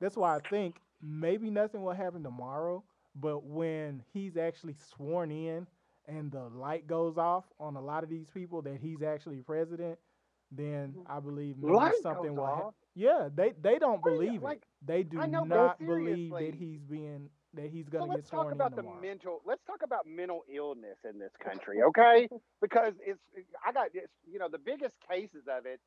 [0.01, 2.82] that's why I think maybe nothing will happen tomorrow.
[3.14, 5.66] But when he's actually sworn in
[6.07, 9.99] and the light goes off on a lot of these people that he's actually president,
[10.51, 10.94] then.
[11.07, 12.72] I believe maybe Light something will happen.
[12.94, 14.64] Yeah, they they don't What do you- believe like, it.
[14.86, 18.59] They do know, not believe that he's being that he's gonna get sworn in.
[18.59, 19.01] let's talk about the tomorrow.
[19.01, 19.42] mental.
[19.44, 22.28] Let's talk about mental illness in this country, okay?
[22.61, 23.20] because it's
[23.66, 25.80] I got it's, you know the biggest cases of it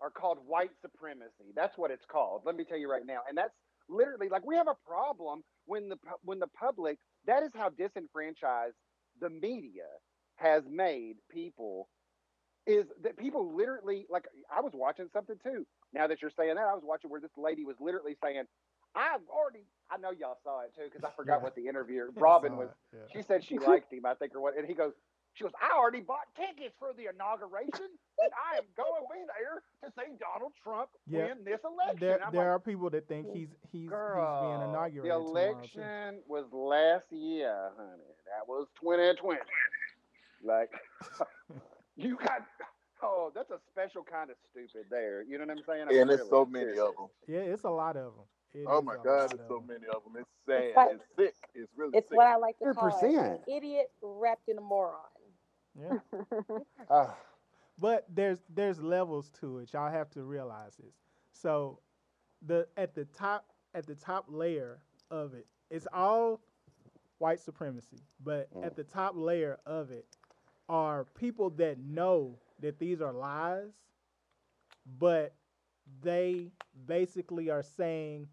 [0.00, 1.52] are called white supremacy.
[1.54, 2.42] That's what it's called.
[2.44, 3.54] Let me tell you right now, and that's
[3.88, 6.98] literally like we have a problem when the when the public.
[7.26, 8.76] That is how disenfranchised
[9.20, 9.86] the media
[10.36, 11.88] has made people.
[12.66, 15.66] Is that people literally like I was watching something too.
[15.92, 18.44] Now that you're saying that, I was watching where this lady was literally saying,
[18.94, 21.44] "I've already." I know y'all saw it too because I forgot Yeah.
[21.44, 22.70] what the interviewer Robin was.
[22.92, 23.00] yeah.
[23.12, 24.56] She said she liked him, I think, or what.
[24.58, 24.94] And he goes,
[25.36, 29.20] she goes, I already bought tickets for the inauguration, and I am going to be
[29.28, 31.26] there to see Donald Trump Yeah.
[31.28, 31.98] win this election.
[32.00, 35.52] There, there like, are people that think he's he's girl, he's being inaugurated the tomorrow,
[35.52, 38.02] election was last year, honey.
[38.32, 39.38] That was 2020.
[40.42, 40.70] Like,
[41.96, 42.42] you got.
[43.02, 45.22] Oh, that's a special kind of stupid there.
[45.22, 45.82] You know what I'm saying?
[45.82, 46.86] I mean, and there's really, so many seriously.
[46.88, 47.06] of them.
[47.28, 48.24] Yeah, it's a lot of them.
[48.66, 50.16] Oh my God, there's so many of them.
[50.24, 50.72] It's sad.
[50.76, 51.34] like- It's sick.
[51.54, 52.16] It's really It's sick.
[52.16, 53.34] what I like to call it, 100%.
[53.34, 54.94] an idiot wrapped in a moron.
[55.78, 55.96] Yeah,
[56.90, 57.16] Ah,
[57.78, 59.72] but there's there's levels to it.
[59.72, 60.94] Y'all have to realize this.
[61.32, 61.80] So,
[62.46, 64.78] the at the top at the top layer
[65.10, 66.40] of it, it's all
[67.18, 67.98] white supremacy.
[68.22, 68.62] But Mm.
[68.62, 70.06] at the top layer of it
[70.68, 73.72] are people that know that these are lies,
[74.98, 75.34] but
[76.02, 76.52] they
[76.86, 78.28] basically are saying,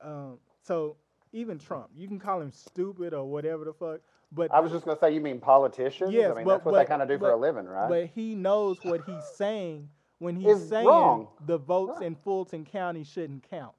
[0.00, 0.96] um, so
[1.32, 4.00] even Trump, you can call him stupid or whatever the fuck,
[4.32, 6.12] but I was just gonna say, you mean politicians?
[6.12, 7.88] Yes, I mean, but- that's what they kind of do for a living, right?
[7.88, 11.28] but he knows what he's saying when he's Is saying wrong.
[11.46, 12.06] the votes Right.
[12.06, 13.74] in Fulton County shouldn't count.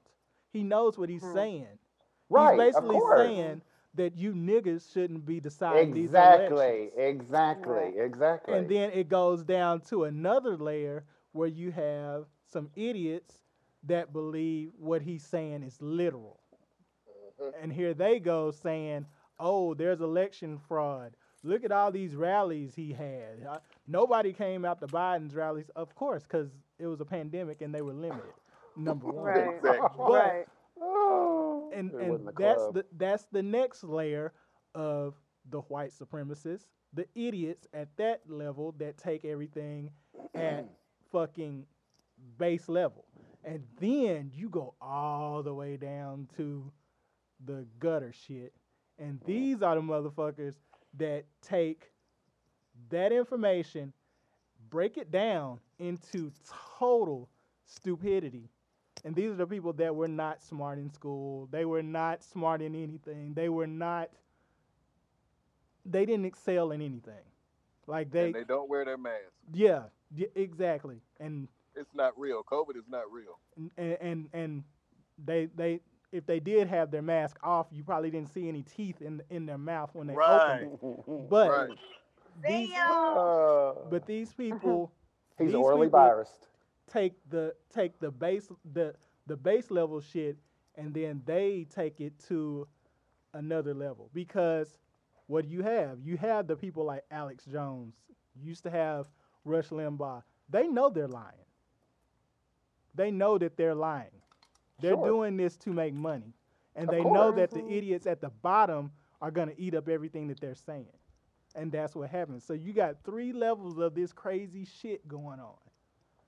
[0.52, 1.34] He knows what he's Mhm.
[1.34, 1.78] saying.
[2.28, 3.62] right, he's basically of saying
[3.94, 6.60] that you niggas shouldn't be deciding these elections.
[6.96, 7.96] exactly, Right.
[7.96, 8.54] exactly.
[8.54, 13.42] And then it goes down to another layer where you have some idiots
[13.82, 16.38] that believe what he's saying is literal.
[17.60, 19.06] And here they go saying,
[19.40, 21.16] "Oh, there's election fraud.
[21.42, 23.46] Look at all these rallies he had.
[23.48, 27.74] Uh, nobody came out to Biden's rallies, of course, because it was a pandemic and
[27.74, 28.34] they were limited.
[28.76, 29.48] Number one, Right.
[29.56, 29.88] Exactly.
[29.96, 30.46] But- right.
[30.82, 32.74] Oh, and and wasn't that's club.
[32.74, 34.32] the that's the next layer
[34.74, 35.14] of
[35.48, 39.90] the white supremacists, the idiots at that level that take everything
[40.34, 40.66] at
[41.12, 41.64] fucking
[42.38, 43.06] base level,
[43.44, 46.70] and then you go all the way down to
[47.44, 48.52] the gutter shit,
[49.00, 50.54] and these are the motherfuckers
[50.98, 51.90] that take
[52.90, 53.92] that information,
[54.68, 56.30] break it down into
[56.78, 57.28] total
[57.64, 58.48] stupidity.
[59.04, 61.48] And these are the people that were not smart in school.
[61.50, 63.32] They were not smart in anything.
[63.34, 64.10] They were not.
[65.86, 67.14] They didn't excel in anything.
[67.86, 69.32] Like they, and they don't wear their mask.
[69.52, 69.84] yeah,
[70.14, 71.00] yeah, exactly.
[71.18, 72.42] And It's not real.
[72.44, 73.38] COVID is not real.
[73.78, 74.64] and and and
[75.24, 75.80] they they
[76.12, 79.46] if they did have their mask off, you probably didn't see any teeth in in
[79.46, 80.64] their mouth when they Right.
[80.64, 81.28] opened it.
[81.30, 81.78] But Right.
[82.46, 84.92] these, Uh, but these people
[85.38, 86.48] he's these orally people- virused.
[86.86, 88.94] take the take the base the
[89.26, 90.36] the base level shit
[90.76, 92.66] and then they take it to
[93.34, 94.78] another level because
[95.28, 97.94] what do you have you have the people like Alex Jones
[98.34, 99.08] you used to have
[99.44, 101.44] Rush Limbaugh they know they're lying
[102.94, 104.10] they know that they're lying
[104.80, 105.06] they're Sure.
[105.06, 106.34] doing this to make money
[106.76, 109.88] and Of they know that the idiots at the bottom are going to eat up
[109.88, 110.86] everything that they're saying
[111.56, 115.54] and that's what happens so you got three levels of this crazy shit going on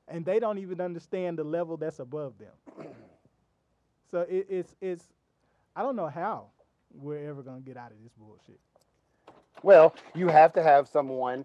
[0.08, 2.52] and they don't even understand the level that's above them.
[4.10, 5.04] so it, it's it's
[5.74, 6.48] I don't know how
[6.94, 8.60] we're ever gonna get out of this bullshit.
[9.62, 11.44] Well, you have to have someone,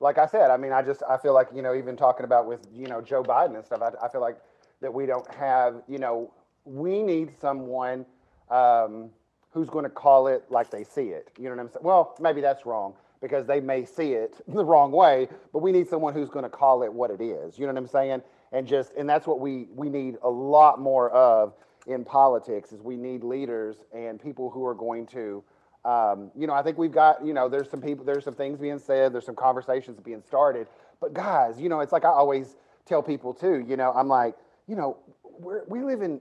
[0.00, 0.50] like I said.
[0.50, 3.00] I mean, I just I feel like you know, even talking about with you know
[3.00, 3.82] Joe Biden and stuff.
[3.82, 4.38] I, I feel like
[4.80, 6.32] that we don't have you know
[6.68, 8.04] we need someone
[8.50, 9.10] um,
[9.50, 11.30] who's going to call it like they see it.
[11.38, 11.84] You know what I'm saying?
[11.84, 15.88] Well, maybe that's wrong because they may see it the wrong way, but we need
[15.88, 17.58] someone who's going to call it what it is.
[17.58, 18.22] You know what I'm saying?
[18.52, 21.54] And just and that's what we we need a lot more of
[21.86, 25.42] in politics is we need leaders and people who are going to
[25.84, 28.58] um, you know, I think we've got, you know, there's some people, there's some things
[28.58, 30.66] being said, there's some conversations being started.
[31.00, 34.34] But guys, you know, it's like I always tell people too, you know, I'm like,
[34.66, 36.20] you know, we're, we live in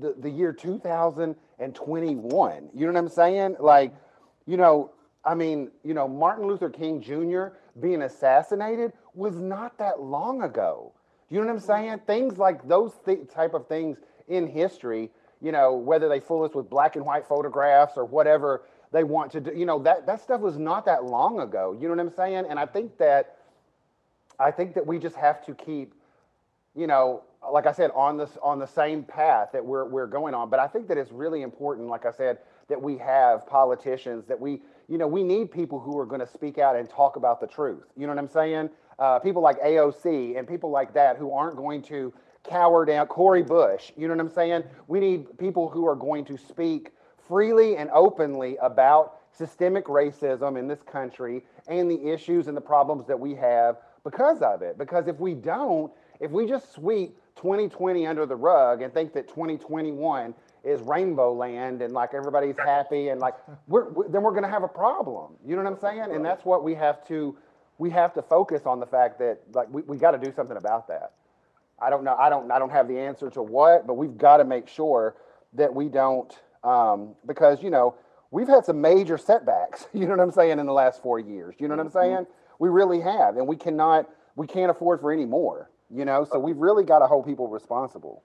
[0.00, 2.68] the, the year 2021.
[2.74, 3.56] You know what I'm saying?
[3.58, 3.92] Like,
[4.46, 4.92] you know,
[5.24, 7.48] I mean, you know, Martin Luther King Jr.
[7.80, 10.92] being assassinated was not that long ago.
[11.28, 12.00] You know what I'm saying?
[12.06, 16.54] Things like those th- type of things in history, you know, whether they fool us
[16.54, 20.22] with black and white photographs or whatever they want to do, you know, that, that
[20.22, 21.76] stuff was not that long ago.
[21.78, 22.46] You know what I'm saying?
[22.48, 23.36] And I think that
[24.40, 25.94] I think that we just have to keep,
[26.74, 27.22] you know,
[27.52, 30.50] like I said, on this on the same path that we're we're going on.
[30.50, 34.38] But I think that it's really important, like I said, that we have politicians that
[34.38, 37.40] we, you know, we need people who are going to speak out and talk about
[37.40, 37.84] the truth.
[37.96, 38.70] You know what I'm saying?
[38.98, 42.12] Uh, people like AOC and people like that who aren't going to
[42.44, 43.92] cower down Cori Bush.
[43.96, 44.64] You know what I'm saying?
[44.86, 46.92] We need people who are going to speak
[47.28, 53.06] freely and openly about systemic racism in this country and the issues and the problems
[53.06, 54.78] that we have because of it.
[54.78, 59.28] Because if we don't, if we just sweep 2020 under the rug and think that
[59.28, 60.34] 2021
[60.64, 63.34] is rainbow land and like everybody's happy and like
[63.66, 65.32] we're, we then we're going to have a problem.
[65.46, 66.14] You know what I'm saying?
[66.14, 67.36] And that's what we have to
[67.78, 70.56] we have to focus on the fact that like we, we got to do something
[70.56, 71.12] about that.
[71.80, 72.16] I don't know.
[72.16, 72.50] I don't.
[72.50, 75.14] I don't have the answer to what, but we've got to make sure
[75.54, 77.94] that we don't, um, because you know
[78.30, 79.86] we've had some major setbacks.
[79.94, 81.54] You know what I'm saying in the last four years.
[81.58, 82.26] You know what I'm saying?
[82.58, 84.08] We really have, and we cannot.
[84.34, 85.70] We can't afford for any more.
[85.90, 88.22] You know, so we've really got to hold people responsible.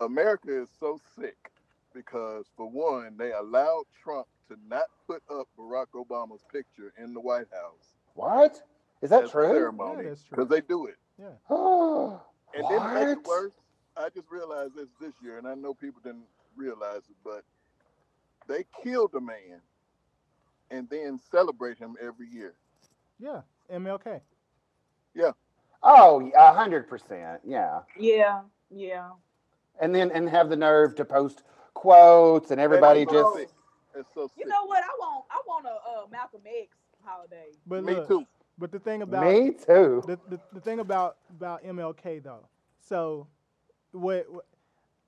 [0.00, 1.50] America is so sick
[1.94, 7.20] because, for one, they allowed Trump to not put up Barack Obama's picture in the
[7.20, 8.60] White House What
[9.02, 9.48] is that as a true?
[9.48, 10.36] ceremony Yeah, that's true.
[10.36, 10.96] because they do it.
[11.18, 11.28] Yeah.
[12.56, 13.54] And then make it worse,
[13.96, 16.26] I just realized this this year, and I know people didn't
[16.56, 17.42] realize it, but
[18.46, 19.60] they killed a man
[20.70, 22.54] and then celebrate him every year.
[23.18, 23.40] Yeah.
[23.72, 24.20] MLK.
[25.84, 27.40] Oh, a hundred percent.
[27.44, 27.80] Yeah.
[27.98, 29.10] Yeah, yeah.
[29.80, 31.42] And then and have the nerve to post
[31.74, 33.36] quotes and everybody It's so just.
[33.36, 33.48] sick.
[33.96, 34.82] It's so You know what?
[34.82, 36.68] I want I want a uh, Malcolm X
[37.04, 37.48] holiday.
[37.66, 38.24] But Me look, too.
[38.58, 40.02] but the thing about Me too.
[40.06, 42.48] the, the, the thing about about MLK though.
[42.80, 43.26] So
[43.92, 44.46] what, what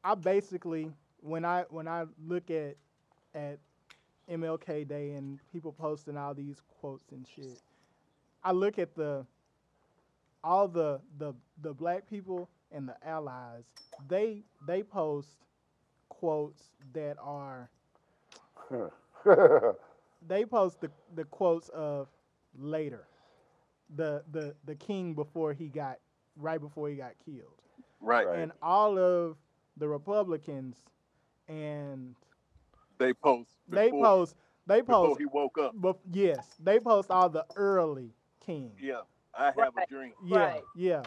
[0.04, 2.76] I basically when I when I look at
[3.34, 3.58] at
[4.30, 7.60] MLK Day and people posting all these quotes and shit,
[8.44, 9.24] I look at the
[10.46, 13.64] all the the the black people and the allies.
[14.08, 15.36] They they post
[16.08, 17.70] quotes that are
[20.26, 22.08] they post the, the quotes of
[22.58, 23.06] later
[23.96, 25.98] the the the king before he got
[26.36, 27.60] right before he got killed
[28.00, 28.26] Right.
[28.26, 28.38] Right.
[28.40, 29.36] and all of
[29.76, 30.76] the republicans
[31.48, 32.14] and
[32.98, 33.50] They post.
[33.68, 34.36] they post
[34.66, 35.74] they post before he woke up.
[35.76, 38.12] bef- yes they post all the early
[38.44, 39.02] king Yeah.
[39.38, 39.70] I have Right.
[39.76, 40.12] a dream.
[40.24, 40.62] yeah Right.
[40.74, 41.02] yeah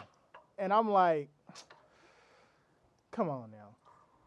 [0.58, 1.28] and i'm like
[3.10, 3.68] come on now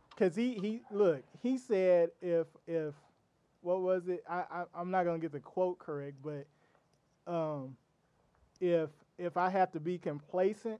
[0.09, 2.93] because he he look he said if if
[3.61, 6.45] what was it I, I i'm not gonna get the quote correct but
[7.31, 7.75] um
[8.59, 10.79] if if i have to be complacent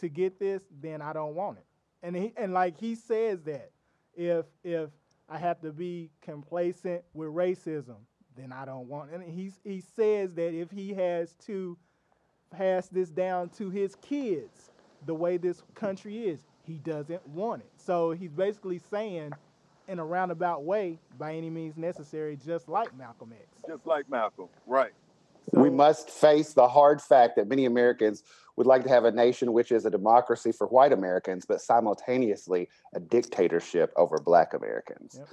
[0.00, 1.66] to get this then i don't want it
[2.02, 3.70] and he and like he says that
[4.14, 4.90] if if
[5.28, 7.96] i have to be complacent with racism
[8.36, 11.76] then i don't want it and he's he says that if he has to
[12.56, 14.70] pass this down to his kids
[15.06, 16.40] the way this country is.
[16.66, 17.70] He doesn't want it.
[17.76, 19.32] So he's basically saying,
[19.88, 23.46] in a roundabout way, by any means necessary, just like Malcolm X.
[23.68, 24.48] Just like Malcolm.
[24.66, 24.92] Right.
[25.52, 28.22] we must face the hard fact that many Americans
[28.56, 32.68] would like to have a nation which is a democracy for white Americans, but simultaneously
[32.94, 35.16] a dictatorship over black Americans.
[35.18, 35.28] Yep.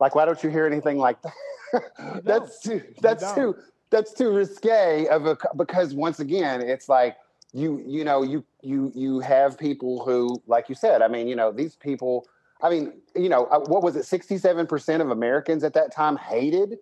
[0.00, 2.22] Like, why don't you hear anything like that?
[2.24, 3.56] that's too that's too
[3.94, 7.16] that's too risque of a because once again, it's like
[7.52, 11.36] you you know you you you have people who, like you said, I mean, you
[11.36, 12.26] know, these people.
[12.62, 14.04] I mean, you know, uh, what was it?
[14.04, 16.78] Sixty-seven percent of Americans at that time hated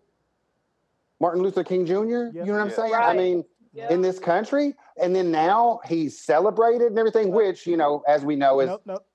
[1.21, 1.93] Martin Luther King Jr.
[1.93, 2.01] Yeah.
[2.05, 2.75] You know what I'm Yeah.
[2.77, 2.95] saying?
[2.95, 3.93] I mean, Yeah.
[3.93, 8.37] in this country, and then now he's celebrated and everything, which you know, as we
[8.37, 9.07] know, is Nope, nope.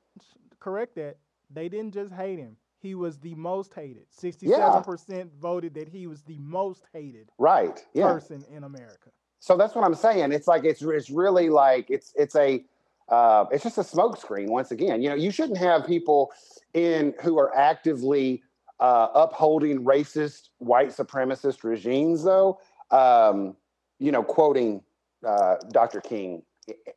[0.59, 1.17] Correct that.
[1.51, 2.57] They didn't just hate him.
[2.79, 4.05] He was the most hated.
[4.09, 7.83] Sixty-seven percent voted that he was the most hated right.
[7.93, 8.13] Yeah.
[8.13, 9.09] person in America.
[9.39, 10.31] So that's what I'm saying.
[10.31, 12.63] It's like it's it's really like it's it's a
[13.09, 15.01] uh, it's just a smokescreen once again.
[15.01, 16.31] You know, you shouldn't have people
[16.73, 18.43] in who are actively
[18.79, 22.59] uh, upholding racist white supremacist regimes, though.
[22.91, 23.55] Um,
[23.99, 24.81] you know, quoting
[25.25, 26.01] uh, Dr.
[26.01, 26.43] King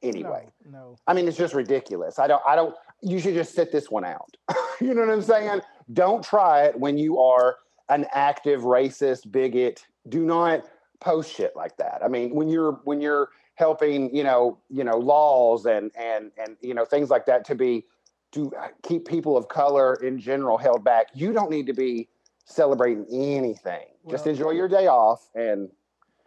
[0.03, 0.47] anyway.
[0.65, 0.97] No, no.
[1.07, 2.19] I mean, it's just ridiculous.
[2.19, 4.37] I don't, I don't, you should just sit this one out.
[4.87, 5.61] you know what I'm saying?
[5.93, 7.59] Don't try it when you are
[7.89, 9.87] an active racist bigot.
[10.09, 10.65] Do not
[11.01, 12.01] post shit like that.
[12.05, 16.57] I mean, when you're, when you're helping, you know, you know, laws and, and, and,
[16.61, 17.85] you know, things like that to be,
[18.33, 18.53] to
[18.83, 22.09] keep people of color in general held back, you don't need to be
[22.45, 23.87] celebrating anything.
[24.09, 25.69] Just enjoy your day off and,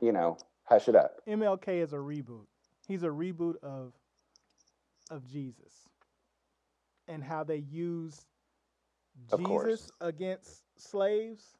[0.01, 1.21] you know, hush it up.
[1.27, 2.45] MLK is a reboot.
[2.87, 3.93] He's a reboot of
[5.09, 5.89] of Jesus
[7.07, 8.25] and how they use
[9.31, 9.91] Of Jesus course.
[10.01, 11.57] against slaves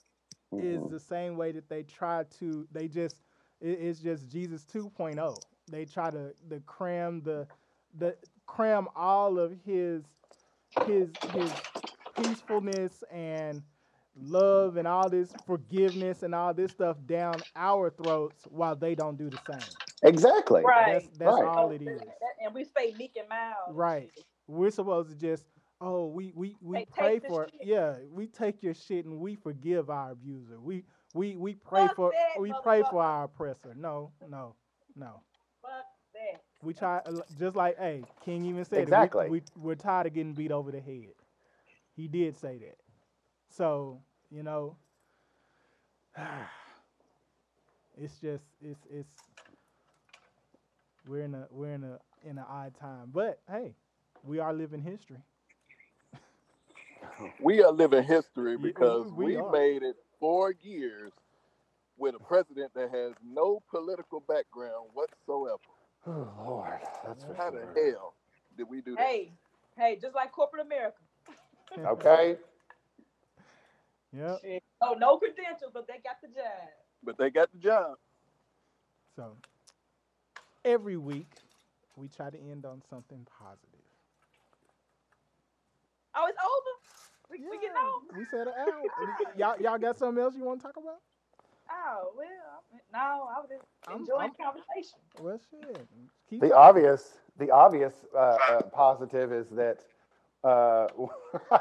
[0.58, 0.92] is Mhm.
[0.92, 3.24] the same way that they try to they just
[3.62, 5.44] it, it's just Jesus 2.0.
[5.68, 7.48] They try to the cram the
[7.94, 10.06] the cram all of his
[10.86, 11.64] his his
[12.16, 13.64] peacefulness and
[14.16, 19.18] love and all this forgiveness and all this stuff down our throats while they don't
[19.18, 19.78] do the same.
[20.04, 20.64] Exactly.
[20.64, 20.94] Right.
[20.94, 21.48] That's that's Right.
[21.48, 22.00] all it is.
[22.02, 23.76] that- that- and we stay meek and mild.
[23.76, 24.12] Right.
[24.48, 25.48] We're supposed to just
[25.84, 27.68] oh we we we Hey, pray take the for shit.
[27.68, 30.60] yeah we take your shit and we forgive our abuser.
[30.60, 33.76] We we we pray Fuck for that, we pray for our oppressor.
[33.78, 34.56] No no
[34.96, 35.22] no.
[35.62, 35.72] Fuck
[36.16, 36.42] that.
[36.64, 39.26] We try uh, just like hey King even said Exactly.
[39.26, 39.32] it.
[39.32, 41.14] We, we we're tired of getting beat over the head.
[41.96, 42.78] He did say that.
[43.50, 44.78] So you know.
[47.98, 49.14] It's just it's it's
[51.08, 53.76] we're in a we're in a in an odd time, but hey,
[54.24, 55.18] we are living history.
[57.42, 59.52] We are living history because we we, are.
[59.52, 61.12] made it four years
[61.98, 65.60] with a president that has no political background whatsoever.
[66.06, 67.92] Oh, Lord, that's for How the sure.
[67.92, 68.14] hell
[68.58, 69.06] did we do that?
[69.06, 69.32] Hey,
[69.78, 70.98] hey, just like corporate America.
[71.80, 72.36] Okay.
[74.12, 74.36] Yeah.
[74.42, 74.64] Shit.
[74.82, 76.70] Oh, no credentials, but they got the job.
[77.04, 77.96] But they got the job.
[79.16, 79.38] So
[80.66, 81.28] every week
[81.96, 83.70] we try to end on something positive.
[86.16, 86.83] Oh, it's over.
[87.34, 88.18] We, we getting Yeah.
[88.18, 89.38] We said it out.
[89.38, 90.98] y'all y'all got something else you want to talk about?
[91.72, 92.28] Oh well,
[92.92, 95.00] no, I was just I'm- enjoying I'm- conversation.
[95.20, 95.88] Well, shit.
[96.30, 96.62] Keep The talking.
[96.62, 99.80] obvious, the obvious uh, uh, positive is that
[100.44, 100.88] uh,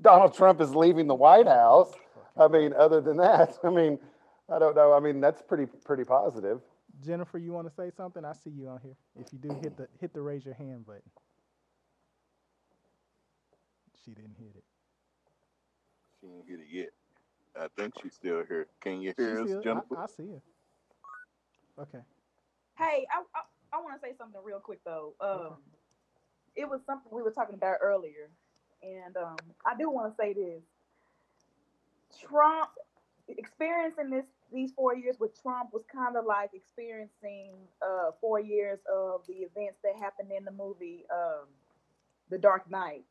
[0.00, 1.92] Donald Trump is leaving the White House.
[2.36, 3.98] I mean, other than that, I mean,
[4.52, 4.92] I don't know.
[4.94, 6.60] I mean, that's pretty pretty positive.
[7.04, 8.24] Jennifer, you want to say something?
[8.24, 8.96] I see you on here.
[9.20, 11.02] If you do, hit the hit the raise your hand button.
[14.04, 14.64] She didn't hit it.
[16.26, 16.88] She didn't get it yet.
[17.58, 18.66] I think she's still here.
[18.80, 19.98] Can you She hear us, still- Jennifer?
[19.98, 20.42] I, I see her.
[21.82, 21.98] Okay.
[22.78, 25.14] Hey, I I, I want to say something real quick though.
[25.20, 25.56] Um,
[26.54, 28.30] it was something we were talking about earlier,
[28.82, 30.62] and um, I do want to say this:
[32.28, 32.70] Trump
[33.28, 37.52] experiencing this these four years with Trump was kind of like experiencing
[37.82, 41.46] uh, four years of the events that happened in the movie um,
[42.30, 43.04] The Dark Knight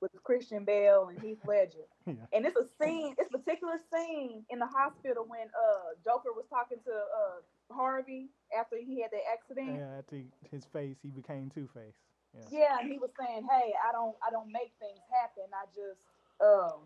[0.00, 1.78] with Christian Bale and Heath Ledger.
[2.06, 2.26] Yeah.
[2.34, 6.44] And it's a scene, it's a particular scene in the hospital when uh Joker was
[6.50, 8.28] talking to uh Harvey
[8.58, 9.78] after he had the accident.
[9.78, 10.20] Yeah, after
[10.50, 11.96] his face, he became Two Face.
[12.34, 12.44] Yeah.
[12.50, 15.44] Yeah, and he was saying, "Hey, I don't, I don't make things happen.
[15.54, 16.00] I just,
[16.44, 16.80] um,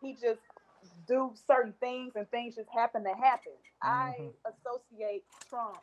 [0.00, 0.40] he just
[1.06, 3.52] do certain things, and things just happen to happen."
[3.82, 4.32] I Mhm.
[4.44, 5.78] associate Trump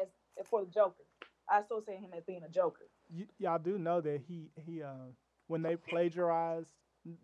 [0.00, 0.08] as
[0.48, 1.04] for the Joker.
[1.48, 2.86] I associate him as being a Joker.
[3.08, 5.12] Y- y'all do know that he he uh
[5.50, 6.70] when they plagiarized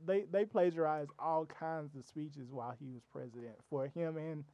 [0.06, 4.44] they they plagiarized all kinds of speeches while he was president for him and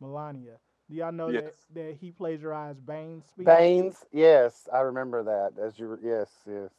[0.00, 0.56] Melania.
[0.90, 1.44] Do y'all know Yes.
[1.72, 3.46] that, that he plagiarized Bane's speech?
[3.46, 5.62] Bane's, yes, I remember that.
[5.62, 6.70] As you, were- yes, yes,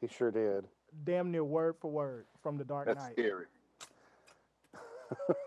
[0.00, 0.64] he sure did.
[1.04, 3.12] Damn near word for word from The Dark That's Knight.
[3.12, 3.46] scary.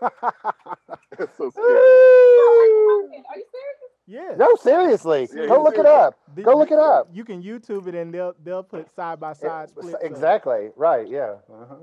[1.18, 1.66] That's so scary.
[1.68, 3.75] Are you serious?
[4.06, 4.34] Yeah.
[4.36, 6.18] no, seriously, Yeah, go he's look it up.
[6.34, 7.08] The- Go look it up.
[7.12, 9.94] You can YouTube it and they'll they'll put side by side It- splits.
[9.94, 11.08] of- exactly right.
[11.08, 11.36] Yeah.
[11.52, 11.74] Uh-huh.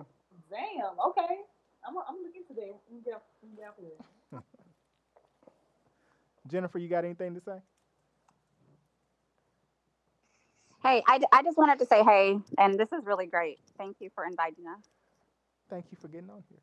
[0.50, 1.00] Damn.
[1.10, 1.42] Okay.
[1.86, 2.76] I'm, I'm looking into that.
[2.90, 4.44] I'm down, I'm down for that.
[6.48, 7.58] Jennifer, you got anything to say?
[10.84, 13.60] Hey, I, I just wanted to say hey, and this is really great.
[13.78, 14.84] Thank you for inviting us.
[15.70, 16.60] Thank you for getting on here.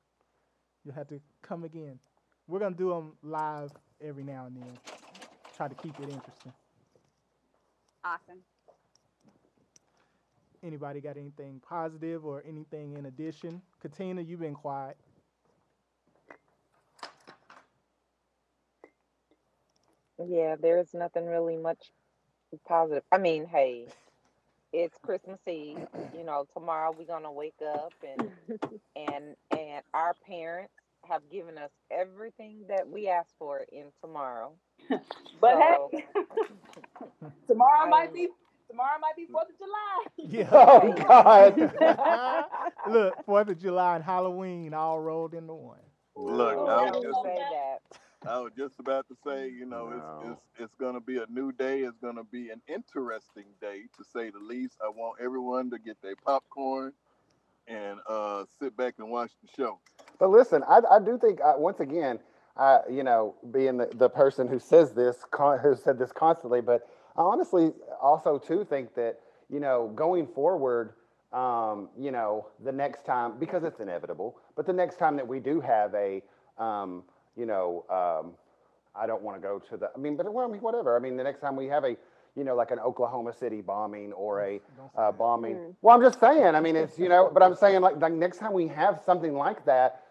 [0.84, 1.98] You'll have to come again.
[2.46, 3.70] We're gonna do them live
[4.02, 4.78] every now and then.
[5.60, 6.54] Try to keep it interesting.
[8.02, 8.38] Awesome.
[10.62, 13.60] Anybody got anything positive or anything in addition?
[13.78, 14.96] Katina, you've been quiet.
[20.26, 21.90] Yeah, there's nothing really much
[22.66, 23.02] positive.
[23.12, 23.84] I mean, hey,
[24.72, 25.86] it's Christmas Eve.
[26.16, 28.30] You know, tomorrow we're gonna wake up and
[28.96, 30.72] and and our parents
[31.06, 34.54] have given us everything that we asked for in tomorrow.
[35.40, 36.04] But So- hey,
[37.46, 38.28] tomorrow I might be
[38.68, 40.04] tomorrow might be Fourth of July.
[40.16, 40.48] Yeah.
[40.52, 42.64] Oh God.
[42.92, 45.78] Look, Fourth of July and Halloween all rolled into one.
[46.16, 47.78] Look, Oh, I I was just say that.
[48.28, 50.20] I was just about to say, you know, No.
[50.24, 51.80] it's it's it's gonna be a new day.
[51.80, 54.76] It's gonna be an interesting day to say the least.
[54.84, 56.92] I want everyone to get their popcorn
[57.66, 59.78] and uh, sit back and watch the show.
[60.18, 62.18] But listen, I, I do think uh, once again,
[62.56, 65.24] I, you know, being the, the person who says this,
[65.62, 70.94] who said this constantly, but I honestly also too think that, you know, going forward,
[71.32, 75.38] um, you know, the next time, because it's inevitable, but the next time that we
[75.40, 76.22] do have a,
[76.58, 77.04] um,
[77.36, 78.32] you know, um,
[78.94, 80.96] I don't want to go to the, I mean, but well, I mean, whatever.
[80.96, 81.96] I mean, the next time we have a,
[82.36, 84.60] you know, like an Oklahoma City bombing or a
[84.96, 85.74] uh, bombing.
[85.82, 86.54] Well, I'm just saying.
[86.54, 89.34] I mean, it's you know, but I'm saying like, like next time we have something
[89.34, 90.04] like that,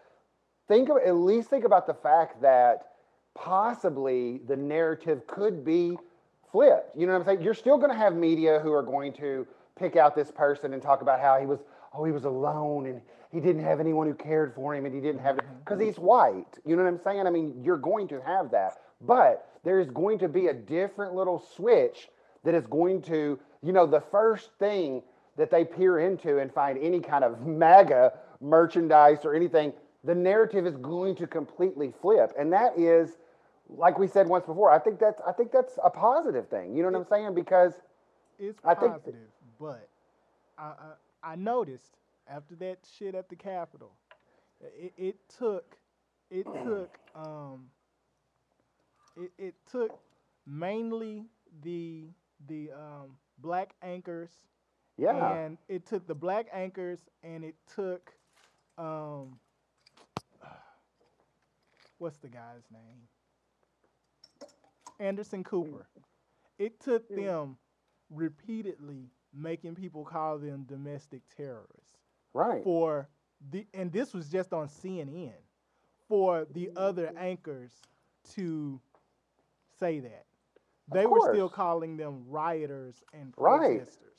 [0.70, 2.92] think of at least think about the fact that
[3.34, 5.98] possibly the narrative could be
[6.52, 6.96] flipped.
[6.96, 7.42] You know what I'm saying?
[7.42, 10.80] You're still going to have media who are going to pick out this person and
[10.80, 11.58] talk about how he was
[11.92, 13.00] oh he was alone and
[13.32, 15.86] he didn't have anyone who cared for him and he didn't have because mm-hmm.
[15.86, 16.58] he's white.
[16.64, 17.26] You know what I'm saying?
[17.26, 21.44] I mean, you're going to have that, but there's going to be a different little
[21.56, 22.08] switch
[22.44, 25.02] that is going to, you know, the first thing
[25.36, 29.72] that they peer into and find any kind of MAGA merchandise or anything,
[30.04, 32.32] the narrative is going to completely flip.
[32.38, 33.18] And that is,
[33.68, 36.74] like we said once before, I think that's I think that's a positive thing.
[36.76, 37.34] You know what I'm saying?
[37.34, 37.74] Because
[38.38, 39.28] It's I think- positive,
[39.58, 39.88] but
[40.58, 40.62] I,
[41.22, 41.96] I I noticed
[42.28, 43.92] after that shit at the Capitol,
[44.60, 45.76] it, it took
[46.30, 47.66] it took um
[49.16, 49.98] it, it took
[50.46, 51.26] mainly
[51.62, 52.04] the
[52.48, 54.30] the um black anchors
[54.96, 58.12] yeah, and it took the black anchors and it took
[58.78, 59.38] um
[62.00, 63.02] what's the guy's name?
[64.98, 65.86] Anderson cooper.
[66.58, 67.56] It took them
[68.10, 71.96] repeatedly making people call them domestic terrorists
[72.34, 72.62] right.
[72.64, 73.08] for
[73.50, 75.30] the and this was just on cnn
[76.08, 77.72] for the other anchors
[78.34, 78.80] to
[79.78, 80.24] say that.
[80.92, 83.60] They were still calling them rioters and Right.
[83.78, 84.16] protesters.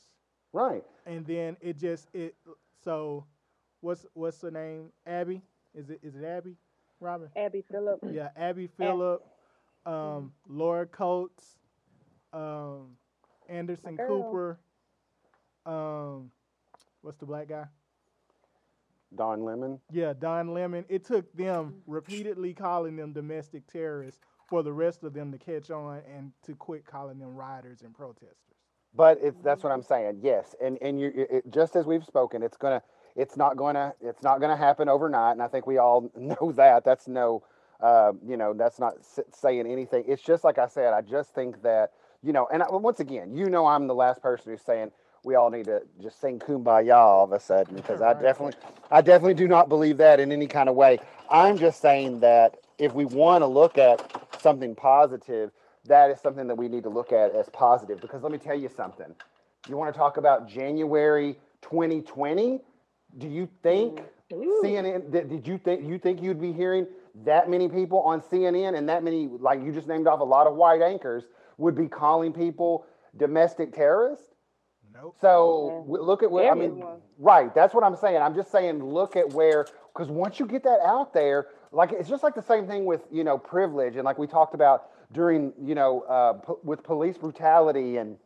[0.53, 0.83] Right.
[1.05, 2.35] and then it just it
[2.83, 3.25] so
[3.81, 4.91] what's what's her name?
[5.05, 5.41] Abby?
[5.75, 6.55] Is it is it abby
[7.01, 7.99] robin Abby Phillip.
[8.11, 9.21] yeah abby phillip
[9.85, 11.57] um laura coates
[12.33, 12.91] um
[13.49, 14.59] anderson cooper
[15.65, 16.31] um
[17.01, 17.65] what's the black guy
[19.15, 19.79] Don Lemon.
[19.91, 25.13] yeah don lemon it took them repeatedly calling them domestic terrorists for the rest of
[25.13, 28.37] them to catch on and to quit calling them rioters and protesters
[28.93, 30.19] But it's that's what I'm saying.
[30.21, 32.81] Yes, and and you it, it- just as we've spoken, it's gonna
[33.15, 36.83] it's not gonna it's not gonna happen overnight, and I think we all know that.
[36.83, 37.43] That's no,
[37.81, 38.95] uh, you know, that's not
[39.33, 40.03] saying anything.
[40.07, 40.93] It's just like I said.
[40.93, 41.91] I just think that
[42.23, 44.91] you know, and I, once again, you know, I'm the last person who's saying
[45.23, 48.59] we all need to just sing kumbaya all of a sudden because I definitely
[48.89, 50.99] I definitely do not believe that in any kind of way.
[51.29, 54.01] I'm just saying that if we want to look at
[54.41, 55.51] something positive,
[55.85, 58.01] that is something that we need to look at as positive.
[58.01, 59.13] Because let me tell you something.
[59.69, 62.61] You want to talk about January 2020?
[63.17, 64.01] Do you think
[64.31, 65.11] CNN?
[65.11, 66.87] Did, did you think you think you'd be hearing
[67.25, 70.47] that many people on CNN and that many like you just named off a lot
[70.47, 71.25] of white anchors
[71.57, 72.85] would be calling people
[73.17, 74.27] domestic terrorists?
[74.93, 76.83] nope So w- look at what I mean.
[77.17, 78.17] Right, that's what I'm saying.
[78.17, 82.09] I'm just saying, look at where because once you get that out there, like it's
[82.09, 85.53] just like the same thing with you know privilege and like we talked about during
[85.61, 88.17] you know uh, po- with police brutality and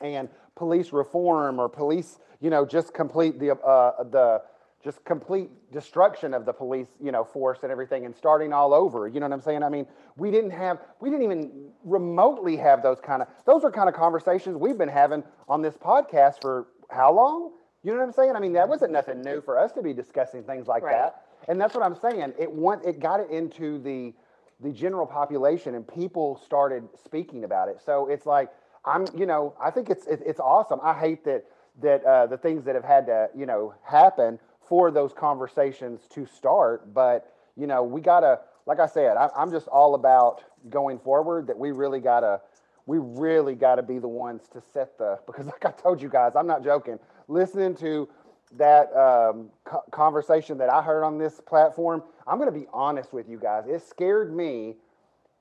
[0.00, 4.42] and police reform or police you know just complete the uh, the
[4.84, 9.06] just complete destruction of the police you know force and everything and starting all over.
[9.06, 9.62] You know what i'm saying?
[9.62, 9.86] I mean
[10.16, 13.94] we didn't have we didn't even remotely have those kind of those are kind of
[13.94, 17.52] conversations we've been having on this podcast for how long?
[17.84, 18.34] You know what i'm saying?
[18.36, 20.96] I mean that wasn't nothing new for us to be discussing things like Right.
[20.96, 21.22] that.
[21.48, 22.34] And that's what i'm saying.
[22.38, 24.12] It want it got it into the
[24.60, 27.80] the general population and people started speaking about it.
[27.84, 28.48] So it's like
[28.84, 31.44] i'm you know i think it's it, it's awesome i hate that
[31.80, 36.26] that uh, the things that have had to you know happen for those conversations to
[36.26, 40.98] start but you know we gotta like i said I, i'm just all about going
[40.98, 42.40] forward that we really gotta
[42.86, 46.32] we really gotta be the ones to set the because like i told you guys
[46.36, 48.08] i'm not joking listening to
[48.56, 53.28] that um, co- conversation that I heard on this platform, I'm to be honest with
[53.28, 53.64] you guys.
[53.66, 54.76] It scared me.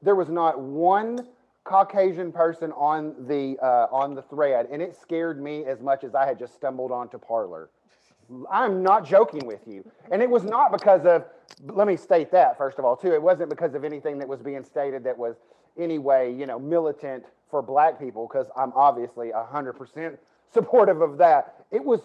[0.02, 1.28] There was not one
[1.64, 6.16] Caucasian person on the uh, on the thread, and it scared me as much as
[6.16, 7.70] I had just stumbled onto Parler.
[8.49, 11.26] I'm not joking with you, and it was not because of.
[11.66, 13.14] Let me state that first of all, too.
[13.14, 15.36] It wasn't because of anything that was being stated that was
[15.78, 20.18] anyway, you know, militant for Black people, because I'm obviously hundred percent
[20.51, 21.66] supportive of that.
[21.70, 22.01] It was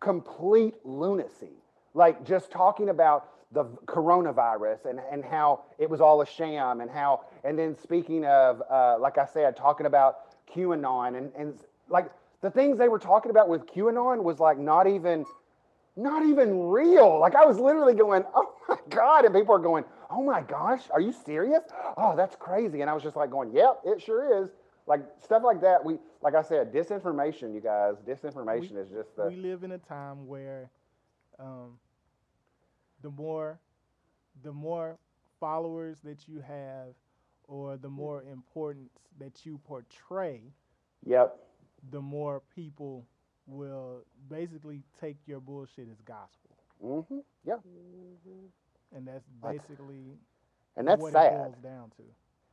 [0.00, 1.52] complete lunacy.
[1.94, 6.90] Like just talking about the coronavirus and, and how it was all a sham and
[6.90, 12.10] how, and then speaking of, uh, like I said, talking about QAnon and, and like
[12.42, 15.24] the things they were talking about with QAnon was like not even,
[15.96, 17.18] not even real.
[17.18, 19.24] Like I was literally going, oh my God.
[19.24, 21.62] And people are going, "Oh my gosh, are you serious?
[21.96, 24.50] Oh, that's crazy." And I was just like going, "Yep, it sure is."
[24.86, 25.84] Like stuff like that.
[25.84, 27.54] We, like I said, disinformation.
[27.54, 30.70] You guys, disinformation is just the we live in a time where
[31.38, 31.78] um,
[33.02, 33.58] the more
[34.42, 34.98] the more
[35.38, 36.94] followers that you have
[37.48, 40.40] or the more importance that you portray
[41.06, 41.36] yep.
[41.90, 43.06] the more people
[43.46, 47.56] will basically take your bullshit as gospel hmm Yeah.
[48.94, 50.18] and that's Like- basically
[50.76, 51.44] And that's what it sad.
[51.44, 52.02] boils down to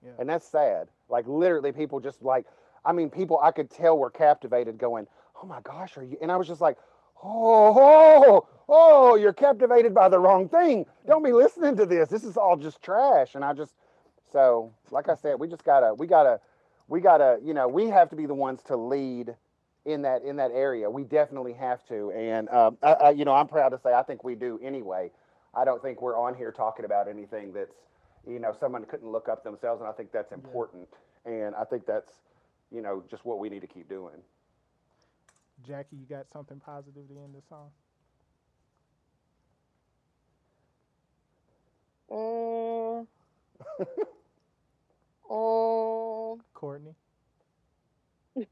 [0.04, 0.90] yeah And that's sad.
[1.10, 2.46] Like literally, people just like,
[2.86, 5.08] I mean, people I could tell were captivated, going,
[5.42, 6.78] "Oh my gosh, are you?" And I was just like,
[7.24, 10.86] "Oh, oh, oh, you're captivated by the wrong thing.
[11.06, 12.10] Don't be listening to this.
[12.10, 13.74] This is all just trash." And I just,
[14.32, 16.40] so like I said, we just gotta, we gotta,
[16.88, 19.36] we gotta, you know, we have to be the ones to lead
[19.86, 20.90] in that in that area.
[20.90, 22.12] We definitely have to.
[22.12, 25.12] And um, I, I, you know, I'm proud to say I think we do anyway.
[25.54, 27.76] I don't think we're on here talking about anything that's
[28.28, 30.88] you know someone couldn't look up themselves and i think that's important
[31.26, 32.12] and i think that's
[32.72, 34.16] you know just what we need to keep doing
[35.66, 37.72] jackie you got something positive to end the song
[42.12, 43.08] Mm.
[45.30, 46.40] mm.
[46.54, 46.96] courtney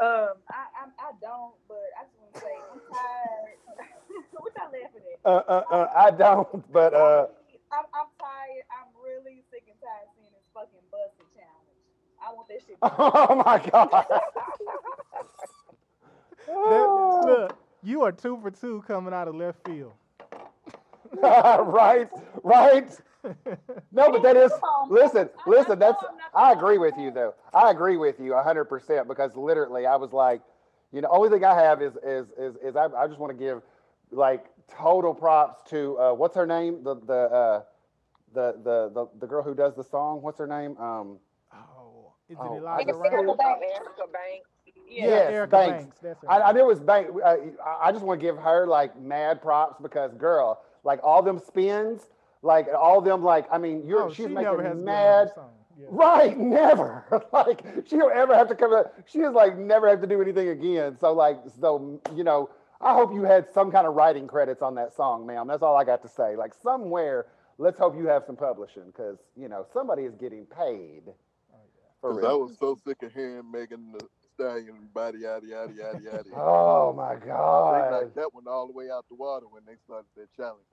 [0.00, 3.58] Um, I, I I don't, but I just want to say I'm tired.
[4.32, 5.20] what y'all laughing at?
[5.24, 7.26] uh, uh, uh, i don't but uh
[7.72, 8.64] I'm, I'm tired.
[8.72, 11.78] I'm really sick and tired of seeing this fucking Buss It challenge.
[12.18, 12.78] I want that shit.
[12.82, 14.20] oh my god
[16.54, 19.92] That- look you are two for two coming out of left field.
[21.22, 22.08] Right
[22.42, 23.00] right.
[23.92, 24.52] No but that is
[24.88, 27.34] listen I- I listen that's I'm not i the agree with you though.
[27.52, 30.40] I agree with you 100% because literally i was like
[30.92, 33.44] you know only thing i have is is is, is I, I just want to
[33.44, 33.60] give
[34.10, 34.46] like
[34.78, 36.82] total props to uh, what's her name?
[36.82, 37.62] The the uh
[38.32, 40.22] the, the the the girl who does the song.
[40.22, 40.76] What's her name?
[40.78, 41.18] Um
[41.52, 43.14] oh is Oh, it I Elijah just- Rand?
[43.14, 44.48] Erica Banks.
[44.90, 45.06] Yeah.
[45.06, 45.76] Yes, Erica Banks.
[45.84, 45.96] Banks.
[46.02, 47.08] That's her I, I knew it was Bank.
[47.24, 51.22] Uh, I- I just want to give her like mad props because girl, like all
[51.22, 52.08] them spins,
[52.42, 54.90] like all them like I mean, you're Oh, she's she never has making to do
[54.90, 55.30] another mad.
[55.78, 55.86] Yeah.
[55.90, 57.04] Right, never.
[57.32, 58.72] like she don't ever have to come.
[58.74, 60.96] Up, she is like never have to do anything again.
[60.98, 64.74] So like so you know, I hope you had some kind of writing credits on
[64.74, 65.46] that song, ma'am.
[65.46, 66.34] That's all I got to say.
[66.36, 67.26] Like somewhere,
[67.58, 71.02] let's hope you have some publishing because you know somebody is getting paid.
[72.00, 72.40] For 'Cause I real.
[72.44, 74.06] was so sick of hearing Megan Thee
[74.40, 76.30] Stallion body yada yada yada yada.
[76.36, 77.16] Oh my
[77.70, 77.82] They God.
[77.82, 80.66] knocked that one all the way out the water when they started that challenge.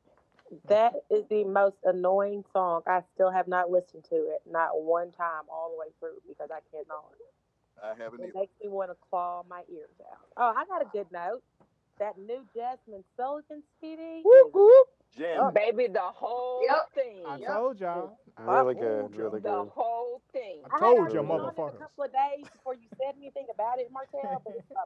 [0.70, 2.84] That is the most annoying song.
[2.88, 6.50] I still have not listened to it, not one time all the way through because
[6.52, 7.14] I cannot.
[7.84, 8.34] I haven't It even.
[8.36, 10.20] makes me want to claw my ears out.
[10.38, 11.44] Oh, I got a good note.
[12.00, 14.22] That new Jazmine Sullivan CD.
[14.24, 14.88] Whoop, is- whoop.
[15.18, 15.52] Jam.
[15.54, 16.92] Baby, the whole Yep.
[16.94, 17.26] thing.
[17.26, 17.48] I Yep.
[17.50, 18.20] told y'all.
[18.40, 19.66] Really good, really y'all.
[19.66, 20.62] The whole thing.
[20.72, 21.76] I I told had you, already known it motherfuckers.
[21.76, 24.84] A couple of days before you said anything about it, Martell, but uh,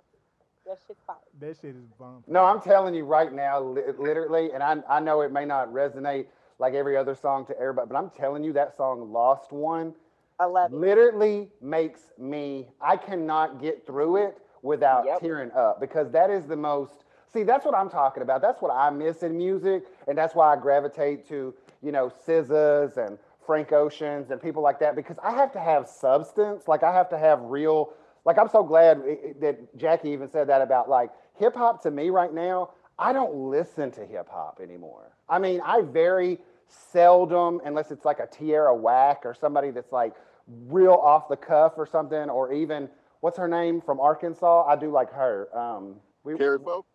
[0.66, 1.18] that shit's fire.
[1.40, 2.24] That shit is bomb.
[2.28, 5.68] No, I'm telling you right now, li- literally, and I, I know it may not
[5.74, 6.28] resonate
[6.60, 9.94] like every other song to everybody, but I'm telling you that song Lost One
[10.40, 10.76] I love it.
[10.76, 15.20] literally makes me, I cannot get through it without Yep.
[15.20, 18.42] tearing up because that is the most, see, that's what I'm talking about.
[18.42, 19.86] That's what I miss in music.
[20.08, 24.80] And that's why I gravitate to, you know, SZA's and Frank Ocean's and people like
[24.80, 26.68] that because I have to have substance.
[26.68, 27.94] Like I have to have real,
[28.24, 29.02] like I'm so glad
[29.40, 32.72] that Jackie even said that about like hip hop to me right now.
[33.00, 35.12] I don't listen to hip hop anymore.
[35.28, 40.14] I mean, I very seldom, unless it's like a Tierra Whack or somebody that's like
[40.68, 42.90] real off the cuff or something, or even
[43.22, 44.66] what's her name from Arkansas?
[44.68, 45.48] I do like her.
[45.58, 46.88] Um, we, Kari Faux.